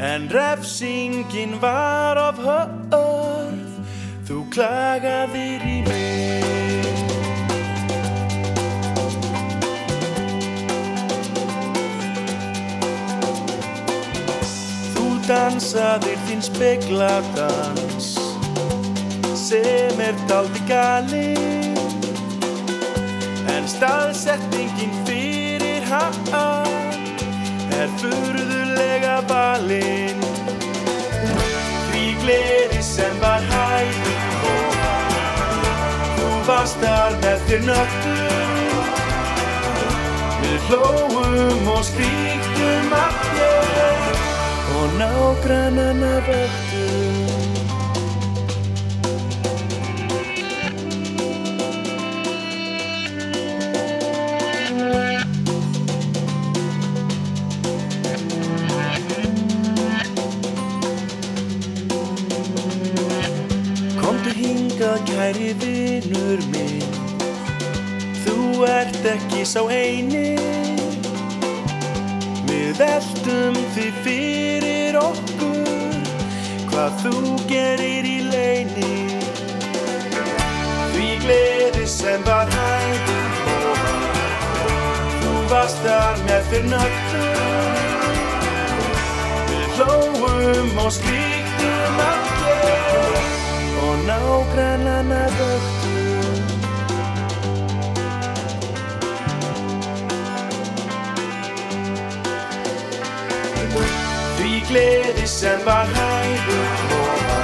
En 0.00 0.30
refsingin 0.32 1.60
var 1.60 2.16
of 2.16 2.38
hörð, 2.40 3.74
þú 4.24 4.38
klagaðir 4.48 5.60
í 5.68 5.74
mig. 5.84 6.86
Þú 14.94 15.04
dansaðir 15.28 16.16
þín 16.30 16.42
spekladans 16.48 18.14
sem 19.36 20.00
er 20.00 20.16
daldi 20.32 20.64
galinn 20.70 21.76
En 23.52 23.68
staðsetningin 23.68 24.96
fyrir 25.04 25.84
hann 25.92 26.69
er 27.82 27.90
furðulega 28.00 29.16
valinn. 29.30 30.24
Því 31.90 32.04
gleði 32.22 32.82
sem 32.84 33.16
var 33.22 33.44
hægur 33.50 34.46
og 34.54 34.80
Þú 36.18 36.30
varst 36.48 36.80
þar 36.84 37.16
með 37.24 37.46
þér 37.48 37.66
nöttum 37.68 38.88
Við 40.40 40.70
hlóum 40.70 41.70
og 41.74 41.82
skríktum 41.88 42.96
allir 43.04 43.60
nágrannana 45.00 46.20
vöktum 46.26 46.69
vinur 66.30 66.42
minn. 66.52 66.82
Þú 68.24 68.64
ert 68.66 69.04
ekki 69.06 69.44
sá 69.44 69.62
eini. 69.70 70.36
Við 72.46 72.78
veltum 72.78 73.56
því 73.74 73.86
fyrir 74.04 74.96
okkur 74.98 75.96
Hvað 76.70 77.00
þú 77.02 77.14
gerir 77.50 78.06
í 78.06 78.18
leini. 78.30 78.92
Því 80.92 81.08
gleði 81.24 81.86
sem 81.86 82.22
var 82.26 82.50
hægum 82.54 83.26
koma 83.40 83.74
Þú 85.20 85.34
varst 85.50 85.82
þar 85.84 86.22
með 86.28 86.48
þér 86.52 86.70
nögtum. 86.70 87.28
Við 89.50 89.68
hlóum 89.80 90.80
og 90.84 90.94
slíktum 90.94 92.00
allir 92.06 93.20
Og 93.82 94.08
nágrannana 94.08 95.26
vöktum 95.36 95.79
gleði 104.70 105.26
sem 105.28 105.62
var 105.66 105.88
hægum 105.96 106.74
koma 106.90 107.38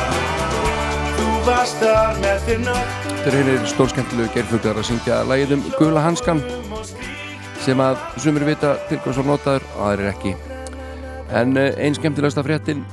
Þú 1.16 1.30
varst 1.46 1.80
þar 1.82 2.20
með 2.22 2.44
þér 2.46 2.60
nögtum 2.62 3.16
Þetta 3.16 3.30
er 3.32 3.38
einir 3.40 3.64
stórskemmtilegu 3.72 4.34
gerfuglar 4.36 4.78
að 4.78 4.88
syngja 4.90 5.22
lægið 5.26 5.54
um 5.56 5.64
Gula 5.74 6.04
Hanskan 6.04 6.42
sem 7.64 7.80
að 7.82 7.98
sumir 8.22 8.44
vita 8.46 8.76
til 8.86 9.00
hvað 9.02 9.16
svo 9.16 9.24
notaður 9.26 9.64
og 9.72 9.80
aðrir 9.88 10.12
ekki. 10.12 10.36
En 11.34 11.56
eh, 11.58 11.72
einn 11.82 11.96
skemmtilegasta 11.96 12.44
fréttin 12.46 12.84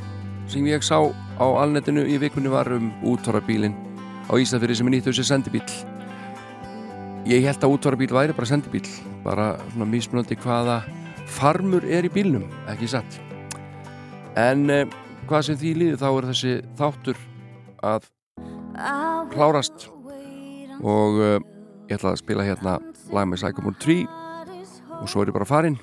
sem 0.50 0.66
ég 0.66 0.82
sá 0.82 0.98
á 0.98 1.46
alnetinu 1.46 2.08
í 2.10 2.16
vikunni 2.24 2.50
var 2.50 2.72
um 2.74 2.90
útvarabílin 3.06 3.76
á 4.26 4.34
Ísafyrir 4.34 4.80
sem 4.80 4.90
er 4.90 4.96
nýtt 4.96 5.12
þessi 5.12 5.28
sendibíl 5.30 5.66
ég 7.30 7.46
held 7.46 7.62
að 7.62 7.76
útvarabíl 7.76 8.10
væri 8.16 8.34
bara 8.34 8.50
sendibíl 8.50 8.90
bara 9.22 9.52
svona 9.76 9.90
mismunandi 9.92 10.40
hvaða 10.42 10.82
farmur 11.30 11.86
er 11.86 12.10
í 12.10 12.12
bílnum, 12.12 12.50
ekki 12.74 12.90
satt 12.96 13.22
en 14.40 14.70
eh, 14.74 15.00
hvað 15.30 15.48
sem 15.48 15.60
því 15.62 15.74
líður 15.80 16.02
þá 16.02 16.10
er 16.10 16.30
þessi 16.32 16.54
þáttur 16.80 17.24
að 17.84 18.10
klárast. 19.34 19.88
Og 20.84 21.20
uh, 21.22 21.38
ég 21.88 21.98
ætla 21.98 22.14
að 22.14 22.22
spila 22.24 22.46
hérna 22.48 22.78
lag 23.14 23.30
með 23.30 23.44
Psychomore 23.44 23.80
3 23.80 24.00
og 25.00 25.10
svo 25.10 25.24
er 25.24 25.32
ég 25.32 25.36
bara 25.38 25.48
farin 25.48 25.78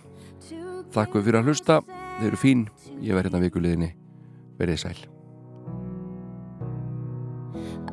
þakku 0.91 1.23
fyrir 1.23 1.41
að 1.41 1.51
hlusta, 1.51 1.81
þeir 2.19 2.29
eru 2.33 2.41
fín. 2.41 2.67
Ég 3.01 3.17
verð 3.17 3.31
hérna 3.31 3.43
vikuleginni 3.45 3.91
verið 4.59 4.83
sæl. 4.83 4.99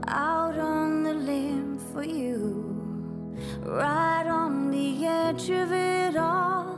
Out 0.08 0.58
on 0.58 1.04
the 1.04 1.14
limb 1.14 1.78
for 1.94 2.04
you, 2.04 2.74
right 3.64 4.28
on 4.28 4.72
the 4.72 5.06
edge 5.06 5.50
of 5.52 5.72
it 5.72 6.18
all, 6.18 6.78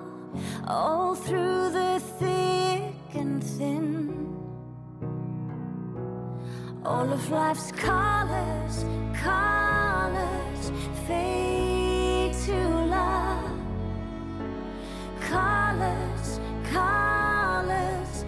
all 0.68 1.16
through 1.16 1.72
the 1.72 2.00
thick 2.20 2.69
and 3.16 3.44
thin. 3.44 4.36
All 6.86 7.12
of 7.12 7.30
life's 7.30 7.72
colors, 7.72 8.86
colors 9.14 10.72
fade 11.08 12.34
to 12.46 12.58
love. 12.86 13.52
Colors, 15.22 16.40
colors 16.72 18.26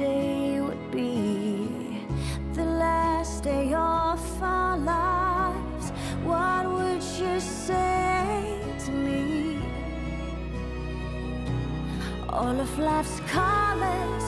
today 0.00 0.60
would 0.62 0.90
be 0.90 2.06
the 2.54 2.64
last 2.64 3.44
day 3.44 3.74
of 3.74 4.42
our 4.42 4.78
lives? 4.78 5.90
What 6.24 6.64
would 6.72 7.02
you 7.20 7.38
say 7.38 8.62
to 8.86 8.90
me? 8.92 9.60
All 12.30 12.58
of 12.58 12.78
life's 12.78 13.20
colors, 13.28 14.19